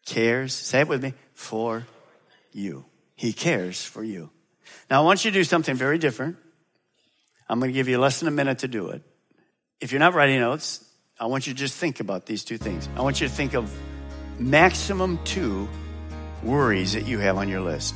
cares, 0.06 0.54
say 0.54 0.82
it 0.82 0.90
with 0.90 1.02
me, 1.02 1.14
for 1.34 1.88
you. 2.52 2.84
He 3.16 3.32
cares 3.32 3.82
for 3.82 4.04
you. 4.04 4.30
Now, 4.92 5.02
I 5.02 5.06
want 5.06 5.24
you 5.24 5.32
to 5.32 5.40
do 5.40 5.46
something 5.46 5.76
very 5.76 5.98
different. 5.98 6.36
I'm 7.48 7.60
going 7.60 7.72
to 7.72 7.74
give 7.74 7.88
you 7.88 7.98
less 7.98 8.20
than 8.20 8.28
a 8.28 8.32
minute 8.32 8.60
to 8.60 8.68
do 8.68 8.90
it. 8.90 9.04
If 9.80 9.94
you're 9.94 10.00
not 10.00 10.14
writing 10.14 10.42
notes, 10.42 10.84
I 11.18 11.28
want 11.28 11.48
you 11.48 11.54
to 11.54 11.58
just 11.58 11.78
think 11.78 12.02
about 12.02 12.26
these 12.26 12.44
two 12.44 12.58
things. 12.58 12.90
I 12.98 13.02
want 13.02 13.22
you 13.22 13.28
to 13.30 13.34
think 13.34 13.54
of 13.56 13.72
maximum 14.40 15.20
two 15.24 15.68
worries 16.44 16.94
that 16.94 17.06
you 17.06 17.20
have 17.20 17.38
on 17.38 17.50
your 17.50 17.62
list 17.62 17.96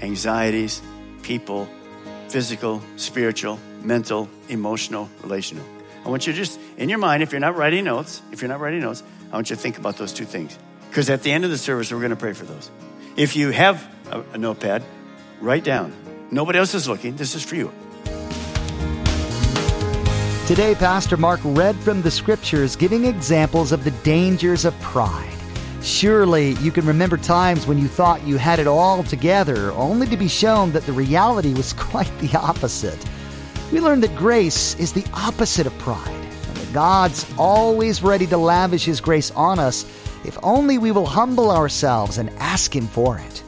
anxieties, 0.00 0.82
people, 1.22 1.68
physical, 2.28 2.82
spiritual, 2.96 3.58
mental, 3.82 4.28
emotional, 4.48 5.08
relational. 5.22 5.64
I 6.04 6.08
want 6.08 6.26
you 6.26 6.32
to 6.32 6.36
just, 6.36 6.58
in 6.76 6.88
your 6.88 6.98
mind, 6.98 7.22
if 7.22 7.30
you're 7.30 7.40
not 7.40 7.56
writing 7.56 7.84
notes, 7.84 8.20
if 8.32 8.42
you're 8.42 8.48
not 8.48 8.58
writing 8.58 8.80
notes, 8.80 9.04
I 9.30 9.36
want 9.36 9.50
you 9.50 9.54
to 9.54 9.62
think 9.62 9.78
about 9.78 9.98
those 9.98 10.12
two 10.12 10.24
things. 10.24 10.58
Because 10.88 11.08
at 11.08 11.22
the 11.22 11.30
end 11.30 11.44
of 11.44 11.50
the 11.50 11.58
service, 11.58 11.92
we're 11.92 12.00
going 12.00 12.10
to 12.10 12.16
pray 12.16 12.32
for 12.32 12.44
those. 12.44 12.68
If 13.16 13.36
you 13.36 13.50
have 13.50 13.86
a, 14.10 14.22
a 14.32 14.38
notepad, 14.38 14.82
write 15.40 15.62
down. 15.62 15.92
Nobody 16.32 16.58
else 16.58 16.74
is 16.74 16.88
looking. 16.88 17.14
This 17.14 17.36
is 17.36 17.44
for 17.44 17.54
you. 17.54 17.72
Today, 20.48 20.74
Pastor 20.74 21.16
Mark 21.16 21.40
read 21.44 21.76
from 21.76 22.02
the 22.02 22.10
scriptures 22.10 22.74
giving 22.74 23.04
examples 23.04 23.70
of 23.70 23.84
the 23.84 23.92
dangers 24.02 24.64
of 24.64 24.78
pride. 24.80 25.41
Surely 25.82 26.52
you 26.54 26.70
can 26.70 26.86
remember 26.86 27.16
times 27.16 27.66
when 27.66 27.78
you 27.78 27.88
thought 27.88 28.26
you 28.26 28.36
had 28.36 28.58
it 28.58 28.66
all 28.66 29.02
together, 29.02 29.72
only 29.72 30.06
to 30.06 30.16
be 30.16 30.28
shown 30.28 30.72
that 30.72 30.86
the 30.86 30.92
reality 30.92 31.52
was 31.54 31.72
quite 31.76 32.16
the 32.18 32.36
opposite 32.38 33.04
we 33.72 33.80
learn 33.80 34.00
that 34.00 34.14
grace 34.14 34.78
is 34.78 34.92
the 34.92 35.04
opposite 35.14 35.66
of 35.66 35.76
pride, 35.78 36.06
and 36.06 36.56
that 36.56 36.72
God's 36.74 37.26
always 37.38 38.02
ready 38.02 38.26
to 38.26 38.36
lavish 38.36 38.84
His 38.84 39.00
grace 39.00 39.30
on 39.30 39.58
us 39.58 39.84
if 40.24 40.38
only 40.42 40.76
we 40.78 40.92
will 40.92 41.06
humble 41.06 41.50
ourselves 41.50 42.18
and 42.18 42.30
ask 42.38 42.76
Him 42.76 42.86
for 42.86 43.18
it. 43.18 43.42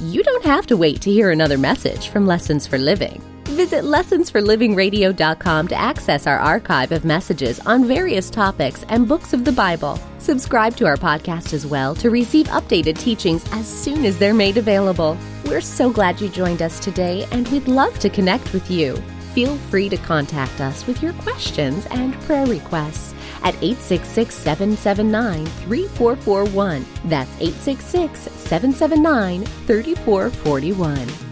You 0.00 0.22
don't 0.24 0.44
have 0.44 0.66
to 0.66 0.76
wait 0.76 1.00
to 1.02 1.12
hear 1.12 1.30
another 1.30 1.56
message 1.56 2.08
from 2.08 2.26
Lessons 2.26 2.66
for 2.66 2.76
Living. 2.76 3.22
Visit 3.52 3.84
lessonsforlivingradio.com 3.84 5.68
to 5.68 5.74
access 5.74 6.26
our 6.26 6.38
archive 6.38 6.92
of 6.92 7.04
messages 7.04 7.60
on 7.60 7.86
various 7.86 8.30
topics 8.30 8.84
and 8.88 9.08
books 9.08 9.32
of 9.32 9.44
the 9.44 9.52
Bible. 9.52 9.98
Subscribe 10.18 10.76
to 10.76 10.86
our 10.86 10.96
podcast 10.96 11.52
as 11.52 11.66
well 11.66 11.94
to 11.96 12.10
receive 12.10 12.46
updated 12.48 12.98
teachings 12.98 13.44
as 13.52 13.66
soon 13.66 14.04
as 14.04 14.18
they're 14.18 14.34
made 14.34 14.56
available. 14.56 15.16
We're 15.44 15.60
so 15.60 15.90
glad 15.90 16.20
you 16.20 16.28
joined 16.28 16.62
us 16.62 16.80
today, 16.80 17.26
and 17.30 17.46
we'd 17.48 17.68
love 17.68 17.98
to 18.00 18.10
connect 18.10 18.52
with 18.52 18.70
you 18.70 19.00
feel 19.32 19.56
free 19.56 19.88
to 19.88 19.96
contact 19.96 20.60
us 20.60 20.86
with 20.86 21.02
your 21.02 21.12
questions 21.14 21.86
and 21.90 22.14
prayer 22.22 22.46
requests 22.46 23.14
at 23.42 23.54
866 23.56 24.34
779 24.34 25.46
3441. 25.46 26.84
That's 27.06 27.30
866 27.40 28.20
779 28.20 29.44
3441. 29.44 31.31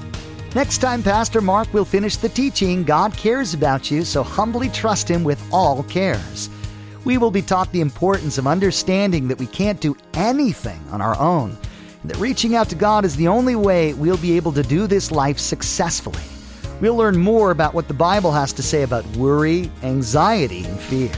Next 0.53 0.79
time, 0.79 1.01
Pastor 1.01 1.41
Mark 1.41 1.73
will 1.73 1.85
finish 1.85 2.17
the 2.17 2.29
teaching 2.29 2.83
God 2.83 3.17
cares 3.17 3.55
about 3.55 3.89
you, 3.89 4.05
so 4.05 4.25
humbly 4.25 4.69
trust 4.69 5.09
Him 5.09 5.23
with 5.23 5.41
all 5.53 5.85
cares. 5.85 6.51
We 7.05 7.19
will 7.19 7.31
be 7.31 7.41
taught 7.41 7.71
the 7.71 7.81
importance 7.81 8.37
of 8.37 8.49
understanding 8.49 9.29
that 9.29 9.39
we 9.39 9.47
can't 9.47 9.81
do 9.81 9.97
anything 10.15 10.81
on 10.91 11.01
our 11.01 11.17
own, 11.21 11.57
and 12.03 12.11
that 12.11 12.17
reaching 12.17 12.57
out 12.57 12.69
to 12.71 12.75
God 12.75 13.05
is 13.05 13.15
the 13.15 13.29
only 13.29 13.55
way 13.55 13.95
we'll 13.95 14.17
be 14.17 14.37
able 14.37 14.51
to 14.53 14.65
do 14.65 14.89
this 14.89 15.13
life 15.13 15.39
successfully. 15.39 16.25
We'll 16.81 16.97
learn 16.97 17.17
more 17.17 17.53
about 17.53 17.73
what 17.73 17.87
the 17.87 17.95
Bible 17.95 18.33
has 18.33 18.53
to 18.55 18.63
say 18.63 18.83
about 18.83 19.07
worry, 19.17 19.71
anxiety, 19.85 20.65
and 20.65 20.81
fear. 20.81 21.13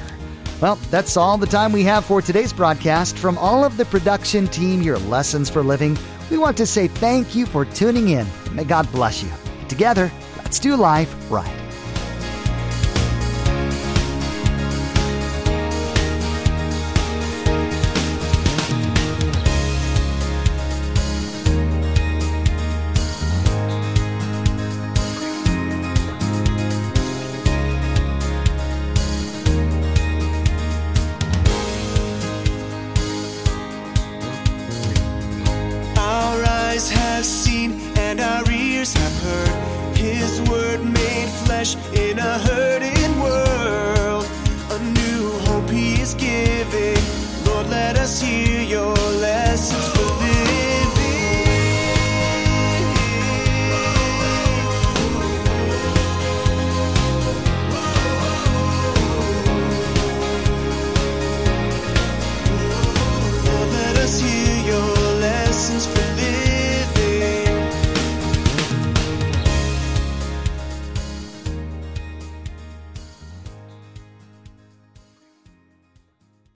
Well, 0.61 0.77
that's 0.90 1.16
all 1.16 1.38
the 1.38 1.47
time 1.47 1.73
we 1.73 1.85
have 1.85 2.05
for 2.05 2.21
today's 2.21 2.53
broadcast. 2.53 3.16
From 3.16 3.38
all 3.38 3.64
of 3.64 3.79
the 3.79 3.87
production 3.87 4.47
team 4.49 4.83
your 4.83 4.99
Lessons 4.99 5.49
for 5.49 5.62
Living, 5.62 5.97
we 6.31 6.37
want 6.37 6.59
to 6.59 6.66
say 6.66 6.87
thank 6.87 7.35
you 7.35 7.47
for 7.47 7.64
tuning 7.64 8.11
in. 8.11 8.27
May 8.55 8.65
God 8.65 8.91
bless 8.93 9.23
you. 9.23 9.31
Together, 9.69 10.12
let's 10.38 10.59
do 10.59 10.77
life 10.77 11.15
right. 11.31 11.62